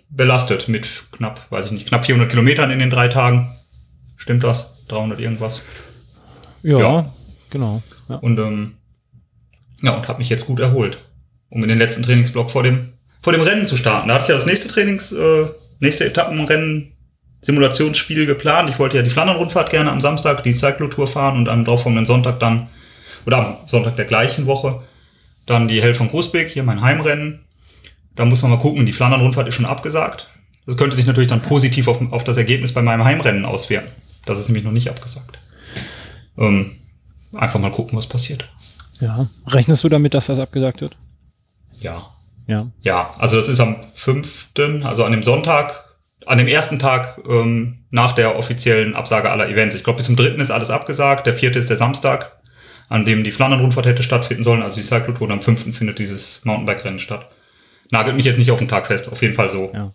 belastet 0.10 0.68
mit 0.68 1.06
knapp, 1.12 1.40
weiß 1.52 1.68
ich 1.68 1.72
nicht, 1.72 1.88
knapp 1.88 2.06
400 2.06 2.30
Kilometern 2.30 2.72
in 2.72 2.80
den 2.80 2.90
drei 2.90 3.08
Tagen. 3.08 3.50
Stimmt 4.18 4.44
das? 4.44 4.84
300 4.88 5.20
irgendwas. 5.20 5.64
Ja, 6.64 6.80
Ja. 6.80 7.14
genau. 7.52 7.82
Ja. 8.14 8.20
Und 8.20 8.40
ähm, 8.40 8.74
ja, 9.82 9.92
und 9.92 10.08
habe 10.08 10.20
mich 10.20 10.30
jetzt 10.30 10.46
gut 10.46 10.60
erholt, 10.60 10.98
um 11.50 11.62
in 11.64 11.70
den 11.70 11.78
letzten 11.78 12.04
Trainingsblock 12.04 12.52
vor 12.52 12.64
dem, 12.64 12.94
vor 13.22 13.34
dem 13.34 13.42
Rennen 13.42 13.66
zu 13.66 13.76
starten. 13.76 14.08
Da 14.08 14.16
hatte 14.16 14.24
ich 14.24 14.30
ja 14.30 14.36
das 14.36 14.46
nächste 14.46 14.68
Trainings, 14.70 15.12
äh, 15.12 15.46
nächste 15.80 16.06
Etappenrennen, 16.06 16.94
Simulationsspiel 17.42 18.26
geplant. 18.26 18.70
Ich 18.70 18.80
wollte 18.80 18.96
ja 18.96 19.04
die 19.04 19.10
Flandern-Rundfahrt 19.10 19.70
gerne 19.70 19.92
am 19.92 20.00
Samstag, 20.00 20.44
die 20.44 20.54
Cyclotour 20.54 21.08
fahren 21.08 21.38
und 21.38 21.50
am 21.50 21.66
darauffolgenden 21.66 22.06
Sonntag 22.06 22.40
dann, 22.40 22.68
oder 23.26 23.38
am 23.38 23.58
Sonntag 23.68 23.98
der 23.98 24.06
gleichen 24.06 24.46
Woche, 24.46 24.82
dann 25.46 25.68
die 25.68 25.82
Hell 25.82 25.94
von 25.94 26.08
Großbeck, 26.08 26.50
hier 26.50 26.64
mein 26.64 26.82
Heimrennen. 26.82 27.44
Da 28.16 28.24
muss 28.24 28.42
man 28.44 28.52
mal 28.52 28.60
gucken, 28.60 28.86
die 28.86 28.94
Flandern-Rundfahrt 28.94 29.48
ist 29.48 29.56
schon 29.56 29.66
abgesagt. 29.66 30.30
Das 30.66 30.78
könnte 30.78 30.96
sich 30.96 31.08
natürlich 31.08 31.28
dann 31.28 31.42
positiv 31.42 31.90
auf, 31.90 32.00
auf 32.14 32.24
das 32.24 32.38
Ergebnis 32.38 32.72
bei 32.72 32.82
meinem 32.82 33.04
Heimrennen 33.04 33.44
auswirken. 33.44 33.90
Das 34.26 34.40
ist 34.40 34.48
nämlich 34.48 34.64
noch 34.64 34.72
nicht 34.72 34.90
abgesagt. 34.90 35.40
Ähm, 36.38 36.78
einfach 37.36 37.60
mal 37.60 37.72
gucken, 37.72 37.98
was 37.98 38.08
passiert. 38.08 38.50
ja. 39.00 39.28
Rechnest 39.48 39.84
du 39.84 39.90
damit, 39.90 40.14
dass 40.14 40.28
das 40.28 40.40
abgesagt 40.40 40.82
wird? 40.82 40.96
Ja. 41.80 42.08
Ja. 42.48 42.68
Ja, 42.82 43.12
also 43.20 43.38
das 43.38 43.48
ist 43.48 43.60
am 43.60 43.78
fünften, 43.94 44.84
also 44.84 45.04
an 45.06 45.12
dem 45.12 45.24
Sonntag, 45.24 45.86
an 46.26 46.38
dem 46.38 46.48
ersten 46.48 46.78
Tag 46.80 47.20
ähm, 47.28 47.86
nach 47.90 48.14
der 48.14 48.38
offiziellen 48.38 48.96
Absage 48.96 49.30
aller 49.32 49.48
Events. 49.50 49.76
Ich 49.76 49.84
glaube, 49.84 49.98
bis 49.98 50.08
zum 50.08 50.16
dritten 50.16 50.42
ist 50.42 50.52
alles 50.52 50.70
abgesagt. 50.70 51.26
Der 51.26 51.34
vierte 51.34 51.60
ist 51.60 51.70
der 51.70 51.78
Samstag, 51.78 52.34
an 52.90 53.06
dem 53.06 53.24
die 53.24 53.32
Flandern-Rundfahrt 53.32 53.86
hätte 53.86 54.04
stattfinden 54.04 54.44
sollen, 54.44 54.62
also 54.62 54.76
die 54.76 54.84
Cyclotour. 54.84 55.28
Und 55.28 55.34
am 55.34 55.42
fünften 55.42 55.74
findet 55.74 56.00
dieses 56.00 56.44
Mountainbike-Rennen 56.46 57.00
statt. 57.00 57.30
Nagelt 57.92 58.16
mich 58.16 58.26
jetzt 58.26 58.38
nicht 58.38 58.52
auf 58.52 58.60
den 58.60 58.68
Tag 58.68 58.88
fest, 58.88 59.10
auf 59.10 59.22
jeden 59.22 59.34
Fall 59.34 59.50
so. 59.50 59.72
Ja. 59.74 59.94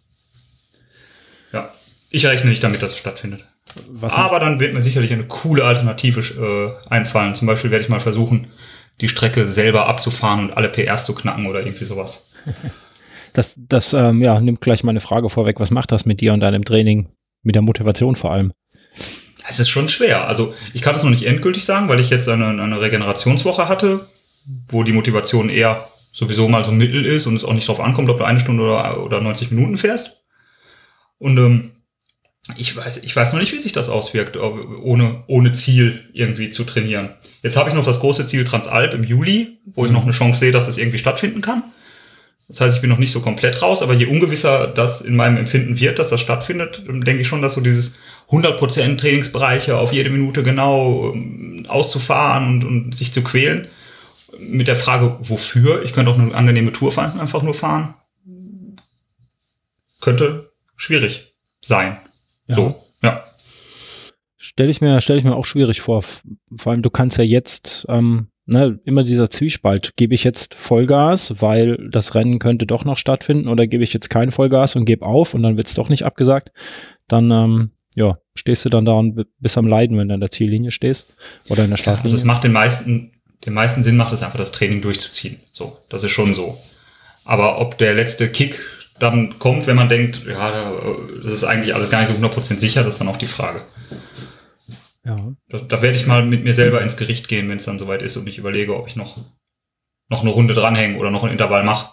Ja. 1.52 1.68
Ich 2.11 2.25
rechne 2.26 2.49
nicht 2.50 2.62
damit, 2.64 2.83
dass 2.83 2.92
es 2.92 2.99
stattfindet. 2.99 3.45
Was 3.91 4.13
Aber 4.13 4.41
dann 4.41 4.61
wird 4.61 4.75
mir 4.75 4.81
sicherlich 4.81 5.13
eine 5.13 5.25
coole 5.25 5.65
Alternative 5.65 6.21
äh, 6.21 6.91
einfallen. 6.91 7.35
Zum 7.35 7.47
Beispiel 7.47 7.71
werde 7.71 7.85
ich 7.85 7.91
mal 7.91 8.01
versuchen, 8.01 8.49
die 9.01 9.09
Strecke 9.09 9.47
selber 9.47 9.87
abzufahren 9.87 10.41
und 10.41 10.57
alle 10.57 10.69
PRs 10.69 11.05
zu 11.05 11.15
knacken 11.15 11.47
oder 11.47 11.61
irgendwie 11.61 11.85
sowas. 11.85 12.31
das, 13.33 13.55
das 13.57 13.93
ähm, 13.93 14.23
ja, 14.23 14.41
nimmt 14.41 14.61
gleich 14.61 14.85
meine 14.85 15.01
Frage 15.01 15.29
vorweg. 15.29 15.61
Was 15.61 15.71
macht 15.71 15.93
das 15.93 16.07
mit 16.07 16.21
dir 16.21 16.33
und 16.33 16.41
deinem 16.41 16.65
Training? 16.65 17.09
Mit 17.43 17.55
der 17.55 17.63
Motivation 17.63 18.17
vor 18.17 18.33
allem. 18.33 18.53
Es 19.49 19.61
ist 19.61 19.69
schon 19.69 19.89
schwer. 19.89 20.27
Also 20.27 20.53
ich 20.75 20.83
kann 20.83 20.97
es 20.97 21.03
noch 21.03 21.11
nicht 21.11 21.25
endgültig 21.25 21.65
sagen, 21.65 21.89
weil 21.89 22.01
ich 22.01 22.11
jetzt 22.11 22.29
eine, 22.29 22.49
eine 22.49 22.81
Regenerationswoche 22.81 23.69
hatte, 23.69 24.07
wo 24.69 24.83
die 24.83 24.93
Motivation 24.93 25.49
eher 25.49 25.89
sowieso 26.13 26.49
mal 26.49 26.65
so 26.65 26.73
mittel 26.73 27.05
ist 27.07 27.27
und 27.27 27.37
es 27.37 27.45
auch 27.45 27.55
nicht 27.55 27.69
darauf 27.69 27.85
ankommt, 27.85 28.11
ob 28.11 28.19
du 28.19 28.25
eine 28.25 28.41
Stunde 28.41 28.65
oder, 28.65 29.03
oder 29.03 29.21
90 29.21 29.53
Minuten 29.53 29.79
fährst. 29.79 30.21
Und 31.19 31.39
ähm, 31.39 31.73
ich 32.57 32.76
weiß, 32.76 32.99
ich 32.99 33.14
weiß 33.14 33.33
noch 33.33 33.40
nicht, 33.40 33.52
wie 33.52 33.59
sich 33.59 33.73
das 33.73 33.88
auswirkt, 33.88 34.37
ohne, 34.37 35.23
ohne 35.26 35.52
Ziel 35.52 36.09
irgendwie 36.12 36.50
zu 36.50 36.64
trainieren. 36.64 37.11
Jetzt 37.43 37.57
habe 37.57 37.69
ich 37.69 37.75
noch 37.75 37.85
das 37.85 38.00
große 38.00 38.26
Ziel 38.26 38.45
Transalp 38.45 38.95
im 38.95 39.05
Juli, 39.05 39.59
wo 39.75 39.85
ich 39.85 39.93
noch 39.93 40.02
eine 40.02 40.12
Chance 40.12 40.40
sehe, 40.40 40.52
dass 40.52 40.67
das 40.67 40.78
irgendwie 40.78 40.99
stattfinden 40.99 41.40
kann. 41.40 41.62
Das 42.49 42.62
heißt, 42.62 42.76
ich 42.76 42.81
bin 42.81 42.88
noch 42.88 42.99
nicht 42.99 43.12
so 43.12 43.21
komplett 43.21 43.61
raus, 43.61 43.83
aber 43.83 43.93
je 43.93 44.07
ungewisser 44.07 44.69
das 44.69 45.02
in 45.02 45.14
meinem 45.14 45.37
Empfinden 45.37 45.78
wird, 45.78 45.99
dass 45.99 46.09
das 46.09 46.23
stattfindet, 46.23 46.83
denke 46.87 47.21
ich 47.21 47.28
schon, 47.28 47.43
dass 47.43 47.52
so 47.52 47.61
dieses 47.61 47.99
100% 48.31 48.97
Trainingsbereiche 48.97 49.76
auf 49.76 49.93
jede 49.93 50.09
Minute 50.09 50.43
genau 50.43 51.12
ähm, 51.12 51.67
auszufahren 51.69 52.49
und, 52.49 52.64
und 52.64 52.97
sich 52.97 53.12
zu 53.12 53.23
quälen, 53.23 53.69
mit 54.38 54.67
der 54.67 54.76
Frage, 54.76 55.19
wofür, 55.23 55.83
ich 55.83 55.93
könnte 55.93 56.11
auch 56.11 56.19
eine 56.19 56.35
angenehme 56.35 56.73
Tour 56.73 56.90
fahren, 56.93 57.21
einfach 57.21 57.43
nur 57.43 57.55
fahren, 57.55 57.95
könnte 60.00 60.52
schwierig 60.76 61.35
sein. 61.61 61.99
Ja. 62.49 62.55
So, 62.55 62.75
ja. 63.02 63.25
Stelle 64.37 64.71
ich 64.71 64.81
mir, 64.81 65.00
stelle 65.00 65.19
ich 65.19 65.25
mir 65.25 65.37
auch 65.37 65.45
schwierig 65.45 65.81
vor. 65.81 66.02
Vor 66.02 66.73
allem, 66.73 66.83
du 66.83 66.90
kannst 66.90 67.19
ja 67.19 67.25
jetzt, 67.25 67.87
ähm, 67.88 68.28
ne, 68.47 68.81
immer 68.85 69.05
dieser 69.05 69.31
Zwiespalt. 69.31 69.93
Gebe 69.97 70.14
ich 70.14 70.25
jetzt 70.25 70.55
Vollgas, 70.55 71.35
weil 71.40 71.88
das 71.90 72.14
Rennen 72.14 72.38
könnte 72.38 72.67
doch 72.67 72.85
noch 72.85 72.97
stattfinden, 72.97 73.49
oder 73.49 73.67
gebe 73.67 73.85
ich 73.85 73.93
jetzt 73.93 74.09
kein 74.09 74.33
Vollgas 74.33 74.75
und 74.75 74.85
gebe 74.85 75.05
auf 75.05 75.35
und 75.35 75.43
dann 75.43 75.57
wird 75.57 75.67
es 75.67 75.75
doch 75.75 75.88
nicht 75.88 76.05
abgesagt? 76.05 76.52
Dann, 77.07 77.31
ähm, 77.31 77.71
ja, 77.95 78.19
stehst 78.35 78.64
du 78.64 78.69
dann 78.69 78.85
da 78.85 78.93
und 78.93 79.26
bist 79.38 79.59
am 79.59 79.67
Leiden, 79.67 79.97
wenn 79.99 80.09
du 80.09 80.14
an 80.14 80.21
der 80.21 80.31
Ziellinie 80.31 80.71
stehst 80.71 81.17
oder 81.49 81.64
in 81.64 81.71
der 81.71 81.76
Startlinie. 81.76 82.05
also 82.05 82.17
es 82.17 82.25
macht 82.25 82.45
den 82.45 82.52
meisten, 82.52 83.12
den 83.45 83.55
meisten 83.55 83.83
Sinn 83.83 83.97
macht 83.97 84.12
es 84.12 84.23
einfach, 84.23 84.38
das 84.38 84.52
Training 84.52 84.81
durchzuziehen. 84.81 85.40
So, 85.52 85.76
das 85.88 86.05
ist 86.05 86.12
schon 86.12 86.35
so. 86.35 86.57
Aber 87.25 87.61
ob 87.61 87.76
der 87.76 87.95
letzte 87.95 88.31
Kick 88.31 88.61
dann 88.99 89.38
kommt, 89.38 89.67
wenn 89.67 89.76
man 89.76 89.88
denkt, 89.88 90.23
ja, 90.26 90.73
das 91.23 91.33
ist 91.33 91.45
eigentlich 91.45 91.75
alles 91.75 91.90
gar 91.90 92.00
nicht 92.00 92.11
so 92.11 92.14
100% 92.14 92.59
sicher, 92.59 92.83
das 92.83 92.95
ist 92.95 93.00
dann 93.00 93.09
auch 93.09 93.17
die 93.17 93.26
Frage. 93.26 93.61
Ja. 95.05 95.17
Da, 95.49 95.59
da 95.59 95.83
werde 95.83 95.97
ich 95.97 96.07
mal 96.07 96.25
mit 96.25 96.45
mir 96.45 96.52
selber 96.52 96.83
ins 96.83 96.97
Gericht 96.97 97.28
gehen, 97.28 97.49
wenn 97.49 97.57
es 97.57 97.64
dann 97.64 97.78
soweit 97.78 98.02
ist 98.02 98.17
und 98.17 98.28
ich 98.28 98.38
überlege, 98.38 98.76
ob 98.76 98.88
ich 98.88 98.97
noch, 98.97 99.17
noch 100.09 100.23
eine 100.23 100.31
Runde 100.31 100.55
dranhänge 100.55 100.99
oder 100.99 101.11
noch 101.11 101.25
ein 101.25 101.33
Intervall 101.33 101.64
mache. 101.64 101.93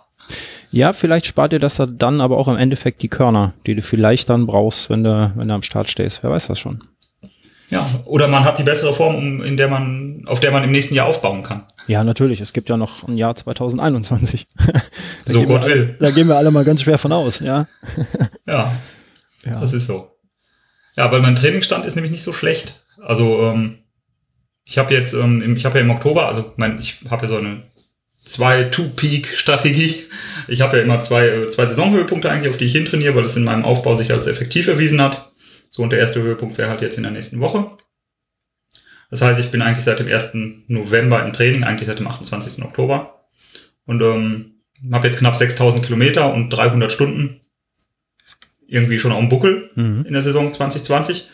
Ja, 0.72 0.92
vielleicht 0.92 1.26
spart 1.26 1.54
dir 1.54 1.60
das 1.60 1.82
dann 1.98 2.20
aber 2.20 2.38
auch 2.38 2.50
im 2.50 2.58
Endeffekt 2.58 3.02
die 3.02 3.08
Körner, 3.08 3.54
die 3.66 3.76
du 3.76 3.82
vielleicht 3.82 4.30
dann 4.30 4.46
brauchst, 4.46 4.90
wenn 4.90 5.04
du, 5.04 5.32
wenn 5.36 5.48
du 5.48 5.54
am 5.54 5.62
Start 5.62 5.90
stehst. 5.90 6.22
Wer 6.24 6.32
weiß 6.32 6.48
das 6.48 6.60
schon. 6.60 6.84
Ja, 7.70 7.88
oder 8.06 8.28
man 8.28 8.44
hat 8.44 8.60
die 8.60 8.64
bessere 8.64 8.94
Form, 8.94 9.42
in 9.42 9.58
der 9.58 9.68
man, 9.68 10.24
auf 10.28 10.40
der 10.40 10.52
man 10.52 10.64
im 10.64 10.72
nächsten 10.72 10.94
Jahr 10.94 11.08
aufbauen 11.08 11.42
kann. 11.42 11.64
Ja, 11.88 12.04
natürlich. 12.04 12.42
Es 12.42 12.54
gibt 12.54 12.70
ja 12.70 12.78
noch 12.78 13.08
ein 13.08 13.18
Jahr 13.18 13.36
2021. 13.36 14.48
so 15.24 15.44
Gott 15.44 15.64
alle, 15.64 15.74
will. 15.74 15.98
Da 16.00 16.12
gehen 16.12 16.28
wir 16.28 16.38
alle 16.38 16.52
mal 16.52 16.64
ganz 16.64 16.82
schwer 16.84 16.98
von 16.98 17.12
aus, 17.12 17.40
ja. 17.40 17.68
ja, 18.48 18.72
ja, 19.46 19.60
das 19.60 19.74
ist 19.74 19.88
so. 19.88 20.12
Ja, 20.96 21.12
weil 21.12 21.22
mein 21.22 21.36
Trainingsstand 21.36 21.86
ist 21.86 21.96
nämlich 21.96 22.12
nicht 22.12 22.24
so 22.24 22.34
schlecht. 22.34 22.86
Also 23.02 23.42
ähm, 23.42 23.80
ich 24.64 24.78
habe 24.78 24.94
jetzt, 24.94 25.14
ähm, 25.14 25.56
ich 25.56 25.66
habe 25.66 25.78
ja 25.78 25.84
im 25.84 25.92
Oktober, 25.92 26.28
also 26.28 26.54
mein, 26.58 26.80
ich 26.80 27.00
habe 27.10 27.24
ja 27.24 27.30
so 27.30 27.38
eine 27.38 27.64
zwei 28.24 28.64
Two-Peak-Strategie. 28.64 30.04
Ich 30.48 30.62
habe 30.62 30.78
ja 30.78 30.84
immer 30.84 31.02
zwei, 31.02 31.28
äh, 31.28 31.48
zwei 31.48 31.66
Saisonhöhepunkte 31.66 32.30
eigentlich, 32.30 32.50
auf 32.50 32.58
die 32.58 32.66
ich 32.66 32.74
hintrainiere, 32.74 33.16
weil 33.16 33.24
es 33.24 33.36
in 33.36 33.44
meinem 33.44 33.66
Aufbau 33.66 33.96
sich 33.96 34.12
als 34.12 34.28
effektiv 34.28 34.68
erwiesen 34.68 35.02
hat. 35.02 35.32
So, 35.76 35.84
und 35.84 35.90
der 35.90 36.00
erste 36.00 36.22
Höhepunkt 36.22 36.58
wäre 36.58 36.70
halt 36.70 36.82
jetzt 36.82 36.96
in 36.96 37.04
der 37.04 37.12
nächsten 37.12 37.42
Woche. 37.42 37.70
Das 39.10 39.22
heißt, 39.22 39.42
ich 39.42 39.52
bin 39.52 39.62
eigentlich 39.62 39.84
seit 39.84 40.00
dem 40.00 40.08
1. 40.08 40.30
November 40.70 41.22
im 41.26 41.34
Training, 41.34 41.66
eigentlich 41.66 41.88
seit 41.88 42.00
dem 42.00 42.08
28. 42.08 42.64
Oktober. 42.64 43.26
Und 43.86 44.02
ähm, 44.02 44.62
habe 44.94 45.06
jetzt 45.06 45.20
knapp 45.20 45.36
6000 45.36 45.84
Kilometer 45.84 46.34
und 46.34 46.50
300 46.50 46.90
Stunden 46.90 47.42
irgendwie 48.66 48.98
schon 48.98 49.12
auf 49.12 49.20
dem 49.20 49.28
Buckel 49.28 49.70
mhm. 49.76 50.06
in 50.08 50.14
der 50.14 50.22
Saison 50.22 50.54
2020. 50.54 51.28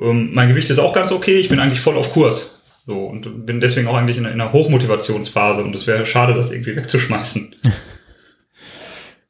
Ähm, 0.00 0.30
mein 0.32 0.48
Gewicht 0.48 0.68
ist 0.68 0.80
auch 0.80 0.92
ganz 0.92 1.12
okay. 1.12 1.38
Ich 1.38 1.48
bin 1.48 1.60
eigentlich 1.60 1.80
voll 1.80 1.96
auf 1.96 2.10
Kurs. 2.10 2.62
So, 2.86 3.06
und 3.06 3.46
bin 3.46 3.60
deswegen 3.60 3.86
auch 3.86 3.94
eigentlich 3.94 4.18
in 4.18 4.26
einer 4.26 4.52
Hochmotivationsphase. 4.52 5.62
Und 5.62 5.76
es 5.76 5.86
wäre 5.86 6.04
schade, 6.06 6.34
das 6.34 6.50
irgendwie 6.50 6.74
wegzuschmeißen. 6.74 7.54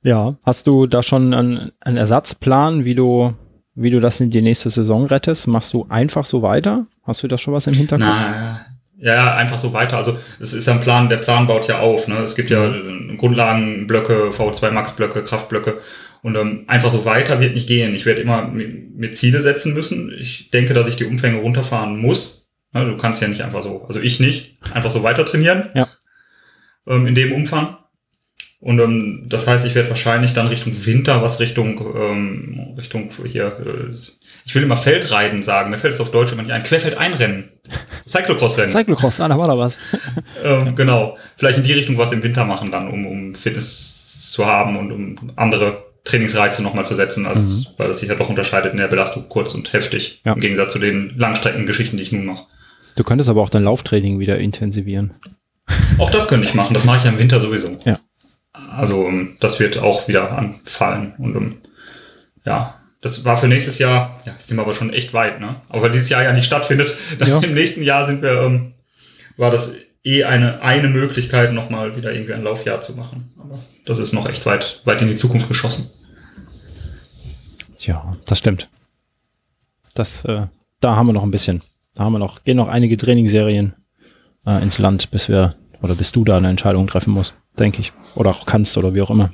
Ja, 0.03 0.39
hast 0.47 0.67
du 0.67 0.87
da 0.87 1.03
schon 1.03 1.35
einen, 1.35 1.73
einen 1.81 1.99
Ersatzplan, 1.99 2.87
wie 2.87 2.95
du 2.95 3.35
wie 3.83 3.91
du 3.91 4.01
das 4.01 4.21
in 4.21 4.31
die 4.31 4.43
nächste 4.43 4.71
Saison 4.71 5.07
rettest? 5.07 5.47
Machst 5.47 5.73
du 5.73 5.87
einfach 5.89 6.25
so 6.25 6.43
weiter? 6.43 6.87
Hast 7.03 7.23
du 7.23 7.29
das 7.29 7.41
schon 7.41 7.55
was 7.55 7.67
im 7.67 7.75
Hinterkopf? 7.75 8.09
Na, 8.09 8.61
ja, 8.99 9.35
einfach 9.35 9.57
so 9.57 9.73
weiter. 9.73 9.97
Also 9.97 10.19
es 10.39 10.53
ist 10.53 10.67
ja 10.67 10.75
ein 10.75 10.81
Plan, 10.81 11.09
der 11.09 11.17
Plan 11.17 11.47
baut 11.47 11.67
ja 11.69 11.79
auf. 11.79 12.07
Ne? 12.07 12.17
Es 12.19 12.37
gibt 12.37 12.51
ja 12.51 12.69
mhm. 12.69 13.17
Grundlagenblöcke, 13.17 14.31
V2 14.31 14.71
Max 14.71 14.95
Blöcke, 14.95 15.23
Kraftblöcke. 15.25 15.79
Und 16.23 16.37
ähm, 16.37 16.65
einfach 16.67 16.91
so 16.91 17.07
weiter 17.07 17.41
wird 17.41 17.55
nicht 17.55 17.67
gehen. 17.67 17.95
Ich 17.95 18.05
werde 18.05 18.21
immer 18.21 18.49
mir 18.49 19.13
Ziele 19.13 19.41
setzen 19.41 19.73
müssen. 19.73 20.13
Ich 20.19 20.51
denke, 20.51 20.75
dass 20.75 20.87
ich 20.87 20.97
die 20.97 21.07
Umfänge 21.07 21.39
runterfahren 21.39 21.97
muss. 21.97 22.51
Ne? 22.73 22.85
Du 22.85 22.97
kannst 22.97 23.23
ja 23.23 23.29
nicht 23.29 23.41
einfach 23.41 23.63
so, 23.63 23.83
also 23.87 24.01
ich 24.01 24.21
nicht, 24.21 24.59
einfach 24.75 24.91
so 24.91 25.03
weiter 25.03 25.25
trainieren. 25.25 25.71
Ja. 25.75 25.89
Ähm, 26.87 27.07
in 27.07 27.15
dem 27.15 27.33
Umfang. 27.33 27.79
Und 28.63 28.79
ähm, 28.79 29.25
das 29.27 29.47
heißt, 29.47 29.65
ich 29.65 29.75
werde 29.75 29.89
wahrscheinlich 29.89 30.35
dann 30.35 30.47
Richtung 30.47 30.75
Winter, 30.85 31.23
was 31.23 31.41
Richtung, 31.41 31.81
ähm, 31.97 32.75
Richtung 32.77 33.09
hier, 33.25 33.57
äh, 33.59 33.95
ich 34.45 34.55
will 34.55 34.63
immer 34.63 34.77
Feldreiten 34.77 35.43
sagen, 35.43 35.71
mir 35.71 35.79
fällt 35.79 35.95
es 35.95 36.01
auf 36.01 36.11
Deutsch 36.11 36.33
immer 36.33 36.43
nicht 36.43 36.53
ein, 36.53 36.63
Querfeld-Einrennen. 36.63 37.49
Cyclocross-Rennen. 38.07 38.71
Cyclocross, 38.71 39.21
ah, 39.21 39.29
da 39.29 39.39
war 39.39 39.47
da 39.47 39.57
was. 39.57 39.79
ähm, 40.45 40.75
genau. 40.75 41.17
Vielleicht 41.37 41.57
in 41.57 41.65
die 41.65 41.73
Richtung 41.73 41.97
was 41.97 42.13
im 42.13 42.23
Winter 42.23 42.45
machen 42.45 42.71
dann, 42.71 42.89
um, 42.89 43.07
um 43.07 43.35
Fitness 43.35 44.33
zu 44.33 44.45
haben 44.45 44.77
und 44.77 44.93
um 44.93 45.17
andere 45.37 45.85
Trainingsreize 46.05 46.63
nochmal 46.63 46.85
zu 46.85 46.95
setzen, 46.95 47.27
also, 47.27 47.47
mhm. 47.47 47.67
weil 47.79 47.89
das 47.89 48.01
sich 48.01 48.11
ja 48.11 48.15
doch 48.15 48.29
unterscheidet 48.29 48.73
in 48.73 48.79
der 48.79 48.89
Belastung 48.89 49.27
kurz 49.31 49.55
und 49.55 49.73
heftig, 49.73 50.21
ja. 50.25 50.35
im 50.35 50.41
Gegensatz 50.41 50.73
zu 50.73 50.79
den 50.79 51.15
Langstreckengeschichten, 51.17 51.97
die 51.97 52.03
ich 52.03 52.13
nun 52.13 52.27
mache. 52.27 52.45
Du 52.97 53.05
könntest 53.05 53.31
aber 53.31 53.41
auch 53.41 53.51
dein 53.51 53.65
Lauftraining 53.65 54.19
wieder 54.19 54.39
intensivieren. 54.39 55.13
Auch 55.99 56.11
das 56.11 56.29
könnte 56.29 56.47
ich 56.47 56.55
machen, 56.55 56.75
das 56.75 56.85
mache 56.85 56.99
ich 56.99 57.05
ja 57.05 57.11
im 57.11 57.19
Winter 57.19 57.41
sowieso. 57.41 57.79
Ja. 57.85 57.99
Also 58.71 59.07
ähm, 59.07 59.37
das 59.41 59.61
wird 59.61 59.79
auch 59.79 60.09
wieder 60.09 60.33
anfallen. 60.33 61.15
Und 61.19 61.37
um, 61.37 61.43
ähm, 61.45 61.57
ja, 62.45 62.75
das 63.01 63.25
war 63.25 63.37
für 63.37 63.49
nächstes 63.49 63.79
Jahr, 63.79 64.19
ja, 64.27 64.35
sind 64.39 64.57
wir 64.57 64.63
aber 64.63 64.75
schon 64.75 64.93
echt 64.93 65.13
weit, 65.13 65.41
ne? 65.41 65.61
Aber 65.69 65.83
weil 65.83 65.91
dieses 65.91 66.09
Jahr 66.09 66.23
ja 66.23 66.33
nicht 66.33 66.45
stattfindet, 66.45 66.95
ja. 67.27 67.39
im 67.39 67.53
nächsten 67.53 67.83
Jahr 67.83 68.07
sind 68.07 68.23
wir, 68.23 68.43
ähm, 68.43 68.75
war 69.37 69.51
das 69.51 69.75
eh 70.05 70.25
eine, 70.25 70.63
eine 70.63 70.89
Möglichkeit, 70.89 71.53
nochmal 71.53 71.97
wieder 71.97 72.13
irgendwie 72.13 72.35
ein 72.35 72.43
Laufjahr 72.43 72.81
zu 72.81 72.95
machen. 72.95 73.33
Aber 73.39 73.59
das 73.87 73.99
ist 73.99 74.13
noch 74.13 74.29
echt 74.29 74.47
weit, 74.47 74.83
weit 74.85 75.03
in 75.03 75.09
die 75.09 75.17
Zukunft 75.17 75.49
geschossen. 75.49 75.91
Ja, 77.79 78.17
das 78.27 78.39
stimmt. 78.39 78.69
Das, 79.95 80.25
äh, 80.27 80.47
da 80.81 80.97
haben 80.97 81.07
wir 81.07 81.13
noch 81.13 81.23
ein 81.23 81.31
bisschen. 81.31 81.63
Da 81.95 82.05
haben 82.05 82.13
wir 82.13 82.19
noch, 82.19 82.45
gehen 82.45 82.57
noch 82.57 82.69
einige 82.69 82.97
Trainingsserien 82.97 83.75
äh, 84.47 84.63
ins 84.63 84.79
Land, 84.79 85.11
bis 85.11 85.29
wir, 85.29 85.57
oder 85.83 85.95
bis 85.95 86.13
du 86.13 86.25
da 86.25 86.37
eine 86.37 86.51
Entscheidung 86.51 86.87
treffen 86.87 87.13
musst 87.13 87.35
denke 87.59 87.81
ich. 87.81 87.93
Oder 88.15 88.31
auch 88.31 88.47
kannst 88.47 88.77
oder 88.77 88.95
wie 88.95 89.03
auch 89.03 89.11
immer. 89.11 89.33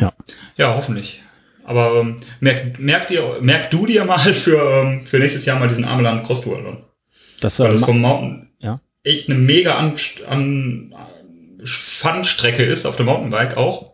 Ja. 0.00 0.12
Ja, 0.56 0.74
hoffentlich. 0.74 1.22
Aber 1.64 2.00
ähm, 2.00 2.16
merk, 2.40 2.78
merk, 2.78 3.06
dir, 3.06 3.38
merk 3.40 3.70
du 3.70 3.86
dir 3.86 4.04
mal 4.04 4.18
für, 4.34 4.58
ähm, 4.58 5.06
für 5.06 5.18
nächstes 5.18 5.44
Jahr 5.44 5.58
mal 5.58 5.68
diesen 5.68 5.84
Ameland 5.84 6.24
Cross 6.24 6.42
Duathlon. 6.42 6.78
Das, 7.40 7.58
Weil 7.58 7.70
das 7.70 7.84
vom 7.84 8.00
Mountain 8.00 8.50
ja. 8.60 8.80
echt 9.02 9.28
eine 9.28 9.38
mega 9.38 9.74
an, 9.74 9.94
an 10.28 10.94
Fun-Strecke 11.64 12.62
ist, 12.62 12.86
auf 12.86 12.96
dem 12.96 13.06
Mountainbike 13.06 13.56
auch. 13.56 13.92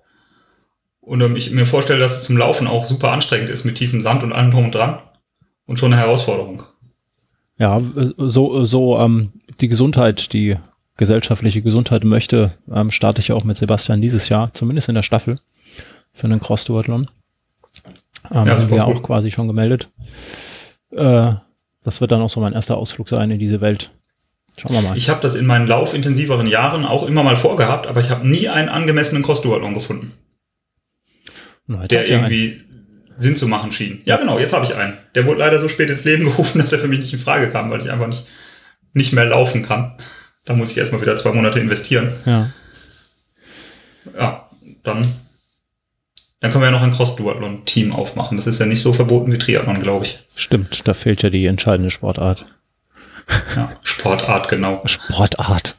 Und 1.00 1.20
ähm, 1.22 1.36
ich 1.36 1.50
mir 1.50 1.66
vorstelle, 1.66 2.00
dass 2.00 2.16
es 2.16 2.24
zum 2.24 2.36
Laufen 2.36 2.66
auch 2.66 2.84
super 2.84 3.12
anstrengend 3.12 3.48
ist 3.48 3.64
mit 3.64 3.76
tiefem 3.76 4.00
Sand 4.00 4.22
und 4.22 4.32
allem 4.32 4.50
drum 4.50 4.66
und 4.66 4.74
dran. 4.74 5.00
Und 5.66 5.78
schon 5.78 5.92
eine 5.92 6.00
Herausforderung. 6.00 6.62
Ja, 7.58 7.82
so, 8.16 8.64
so 8.64 8.98
ähm, 8.98 9.32
die 9.60 9.68
Gesundheit, 9.68 10.32
die 10.32 10.56
gesellschaftliche 10.98 11.62
Gesundheit 11.62 12.04
möchte, 12.04 12.52
ähm, 12.70 12.90
starte 12.90 13.20
ich 13.20 13.28
ja 13.28 13.34
auch 13.34 13.44
mit 13.44 13.56
Sebastian 13.56 14.02
dieses 14.02 14.28
Jahr, 14.28 14.52
zumindest 14.52 14.90
in 14.90 14.94
der 14.94 15.02
Staffel 15.02 15.38
für 16.12 16.26
einen 16.26 16.40
Cross-Duathlon. 16.40 17.08
Ähm, 18.30 18.46
ja, 18.46 18.58
sind 18.58 18.70
wir 18.70 18.84
auch 18.84 19.02
quasi 19.02 19.30
schon 19.30 19.46
gemeldet. 19.46 19.88
Äh, 20.90 21.32
das 21.84 22.00
wird 22.00 22.10
dann 22.10 22.20
auch 22.20 22.28
so 22.28 22.40
mein 22.40 22.52
erster 22.52 22.76
Ausflug 22.76 23.08
sein 23.08 23.30
in 23.30 23.38
diese 23.38 23.60
Welt. 23.60 23.90
Schauen 24.58 24.74
wir 24.74 24.82
mal. 24.82 24.96
Ich 24.96 25.08
habe 25.08 25.22
das 25.22 25.36
in 25.36 25.46
meinen 25.46 25.68
laufintensiveren 25.68 26.46
Jahren 26.46 26.84
auch 26.84 27.06
immer 27.06 27.22
mal 27.22 27.36
vorgehabt, 27.36 27.86
aber 27.86 28.00
ich 28.00 28.10
habe 28.10 28.28
nie 28.28 28.48
einen 28.48 28.68
angemessenen 28.68 29.22
Cross-Duathlon 29.22 29.72
gefunden. 29.72 30.12
No, 31.68 31.86
der 31.86 32.08
irgendwie 32.08 32.52
einen. 32.52 33.14
Sinn 33.16 33.36
zu 33.36 33.46
machen 33.46 33.70
schien. 33.70 34.02
Ja, 34.04 34.16
genau, 34.16 34.38
jetzt 34.38 34.52
habe 34.52 34.64
ich 34.64 34.74
einen. 34.74 34.98
Der 35.14 35.26
wurde 35.26 35.38
leider 35.38 35.58
so 35.58 35.68
spät 35.68 35.90
ins 35.90 36.04
Leben 36.04 36.24
gerufen, 36.24 36.58
dass 36.60 36.72
er 36.72 36.80
für 36.80 36.88
mich 36.88 37.00
nicht 37.00 37.12
in 37.12 37.18
Frage 37.20 37.50
kam, 37.50 37.70
weil 37.70 37.80
ich 37.80 37.90
einfach 37.90 38.08
nicht, 38.08 38.26
nicht 38.94 39.12
mehr 39.12 39.26
laufen 39.26 39.62
kann. 39.62 39.96
Da 40.48 40.54
muss 40.54 40.70
ich 40.70 40.78
erstmal 40.78 41.02
wieder 41.02 41.14
zwei 41.18 41.32
Monate 41.32 41.60
investieren. 41.60 42.10
Ja. 42.24 42.48
Ja, 44.18 44.48
dann, 44.82 45.06
dann 46.40 46.50
können 46.50 46.62
wir 46.62 46.68
ja 46.68 46.70
noch 46.70 46.80
ein 46.80 46.90
Cross-Duathlon-Team 46.90 47.92
aufmachen. 47.92 48.38
Das 48.38 48.46
ist 48.46 48.58
ja 48.58 48.64
nicht 48.64 48.80
so 48.80 48.94
verboten 48.94 49.30
wie 49.30 49.36
Triathlon, 49.36 49.78
glaube 49.78 50.06
ich. 50.06 50.20
Stimmt, 50.34 50.88
da 50.88 50.94
fehlt 50.94 51.22
ja 51.22 51.28
die 51.28 51.44
entscheidende 51.44 51.90
Sportart. 51.90 52.46
Ja, 53.54 53.76
Sportart, 53.82 54.48
genau. 54.48 54.80
Sportart. 54.86 55.76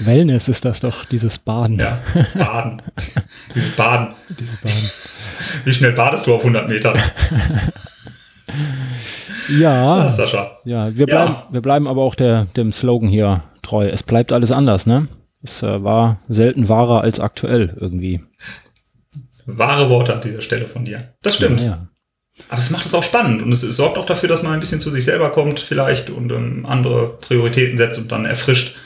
Wellness 0.00 0.48
ist 0.48 0.66
das 0.66 0.80
doch, 0.80 1.06
dieses 1.06 1.38
Baden. 1.38 1.78
Ja, 1.78 2.02
Baden. 2.34 2.82
dieses 3.54 3.70
Baden. 3.70 4.14
Dieses 4.38 4.58
Baden. 4.58 4.90
Wie 5.64 5.72
schnell 5.72 5.92
badest 5.92 6.26
du 6.26 6.34
auf 6.34 6.42
100 6.42 6.68
Metern? 6.68 7.00
Ja, 9.48 9.98
Ja, 10.04 10.12
Sascha. 10.12 10.58
ja, 10.64 10.94
wir 10.96 11.06
Ja. 11.08 11.24
bleiben, 11.24 11.36
wir 11.52 11.60
bleiben 11.62 11.88
aber 11.88 12.02
auch 12.02 12.14
der, 12.14 12.46
dem 12.56 12.72
Slogan 12.72 13.08
hier 13.08 13.42
treu. 13.62 13.88
Es 13.88 14.02
bleibt 14.02 14.32
alles 14.32 14.52
anders, 14.52 14.86
ne? 14.86 15.08
Es 15.42 15.62
äh, 15.62 15.82
war 15.82 16.20
selten 16.28 16.68
wahrer 16.68 17.00
als 17.02 17.18
aktuell 17.20 17.76
irgendwie. 17.80 18.20
Wahre 19.46 19.90
Worte 19.90 20.14
an 20.14 20.20
dieser 20.20 20.40
Stelle 20.40 20.66
von 20.68 20.84
dir. 20.84 21.14
Das 21.22 21.34
stimmt. 21.36 21.60
Ja. 21.60 21.88
Aber 22.48 22.58
es 22.58 22.70
macht 22.70 22.86
es 22.86 22.94
auch 22.94 23.02
spannend 23.02 23.42
und 23.42 23.52
es, 23.52 23.62
es 23.62 23.76
sorgt 23.76 23.98
auch 23.98 24.06
dafür, 24.06 24.28
dass 24.28 24.42
man 24.42 24.52
ein 24.52 24.60
bisschen 24.60 24.80
zu 24.80 24.90
sich 24.90 25.04
selber 25.04 25.30
kommt 25.30 25.60
vielleicht 25.60 26.10
und 26.10 26.30
ähm, 26.32 26.64
andere 26.64 27.18
Prioritäten 27.18 27.76
setzt 27.76 27.98
und 27.98 28.10
dann 28.10 28.24
erfrischt 28.24 28.76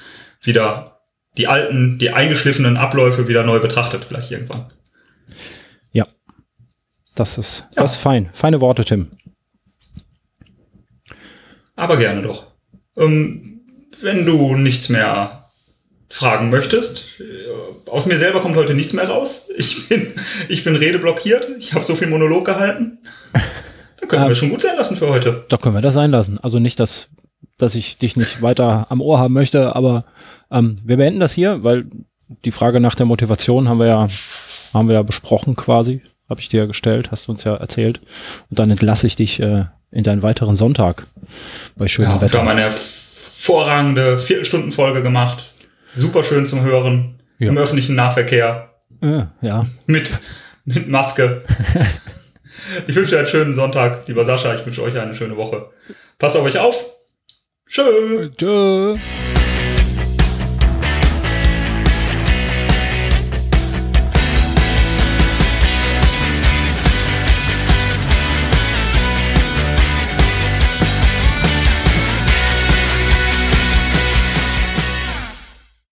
wieder 0.42 1.00
die 1.36 1.46
alten, 1.46 1.98
die 1.98 2.10
eingeschliffenen 2.10 2.76
Abläufe 2.76 3.28
wieder 3.28 3.42
neu 3.44 3.60
betrachtet 3.60 4.04
vielleicht 4.04 4.30
irgendwann. 4.32 4.64
ja. 5.92 6.06
Das 7.14 7.38
ist, 7.38 7.66
Ja. 7.76 7.82
das 7.82 7.92
ist 7.92 7.98
fein. 7.98 8.30
Feine 8.32 8.60
Worte, 8.60 8.84
Tim. 8.84 9.10
Aber 11.76 11.96
gerne 11.98 12.22
doch. 12.22 12.46
Ähm, 12.96 13.60
wenn 14.00 14.26
du 14.26 14.56
nichts 14.56 14.88
mehr 14.88 15.42
fragen 16.08 16.50
möchtest, 16.50 17.20
äh, 17.20 17.90
aus 17.90 18.06
mir 18.06 18.16
selber 18.16 18.40
kommt 18.40 18.56
heute 18.56 18.74
nichts 18.74 18.92
mehr 18.92 19.08
raus. 19.08 19.48
Ich 19.56 19.88
bin, 19.88 20.12
ich 20.48 20.64
bin 20.64 20.76
redeblockiert. 20.76 21.48
Ich 21.58 21.72
habe 21.74 21.84
so 21.84 21.94
viel 21.94 22.08
Monolog 22.08 22.44
gehalten. 22.44 22.98
Da 24.00 24.06
können 24.06 24.22
Ähm. 24.24 24.28
wir 24.28 24.34
schon 24.36 24.50
gut 24.50 24.62
sein 24.62 24.76
lassen 24.76 24.96
für 24.96 25.08
heute. 25.08 25.46
Da 25.48 25.56
können 25.56 25.74
wir 25.74 25.82
das 25.82 25.94
sein 25.94 26.10
lassen. 26.10 26.38
Also 26.42 26.58
nicht, 26.58 26.78
dass, 26.80 27.08
dass 27.58 27.74
ich 27.74 27.98
dich 27.98 28.16
nicht 28.16 28.42
weiter 28.42 28.86
am 28.90 29.00
Ohr 29.00 29.18
haben 29.18 29.34
möchte, 29.34 29.74
aber 29.74 30.04
ähm, 30.50 30.76
wir 30.84 30.96
beenden 30.96 31.20
das 31.20 31.32
hier, 31.32 31.64
weil 31.64 31.86
die 32.44 32.52
Frage 32.52 32.80
nach 32.80 32.94
der 32.94 33.06
Motivation 33.06 33.68
haben 33.68 33.78
wir 33.78 33.86
ja, 33.86 34.08
haben 34.74 34.88
wir 34.88 34.94
ja 34.94 35.02
besprochen 35.02 35.56
quasi. 35.56 36.02
Habe 36.28 36.40
ich 36.40 36.48
dir 36.48 36.60
ja 36.60 36.66
gestellt, 36.66 37.10
hast 37.10 37.26
du 37.28 37.32
uns 37.32 37.44
ja 37.44 37.54
erzählt. 37.54 38.00
Und 38.50 38.58
dann 38.58 38.70
entlasse 38.70 39.06
ich 39.06 39.16
dich 39.16 39.40
äh, 39.40 39.64
in 39.92 40.04
deinen 40.04 40.22
weiteren 40.22 40.56
Sonntag 40.56 41.06
bei 41.76 41.86
schönem 41.86 42.12
Ja, 42.12 42.20
Wetter. 42.20 42.38
haben 42.38 42.48
eine 42.48 42.62
hervorragende 42.62 44.18
Viertelstundenfolge 44.18 45.02
gemacht. 45.02 45.54
Super 45.94 46.24
schön 46.24 46.46
zum 46.46 46.62
Hören. 46.62 47.20
Ja. 47.38 47.48
Im 47.48 47.58
öffentlichen 47.58 47.94
Nahverkehr. 47.94 48.70
Äh, 49.02 49.22
ja. 49.42 49.64
Mit, 49.86 50.10
mit 50.64 50.88
Maske. 50.88 51.44
ich 52.86 52.94
wünsche 52.96 53.12
dir 53.12 53.18
einen 53.18 53.26
schönen 53.26 53.54
Sonntag, 53.54 54.08
lieber 54.08 54.24
Sascha. 54.24 54.54
Ich 54.54 54.64
wünsche 54.66 54.82
euch 54.82 54.98
eine 54.98 55.14
schöne 55.14 55.36
Woche. 55.36 55.70
Passt 56.18 56.36
auf 56.36 56.44
euch 56.44 56.58
auf. 56.58 56.84
Tschö. 57.68 58.30
Tschö. 58.36 58.96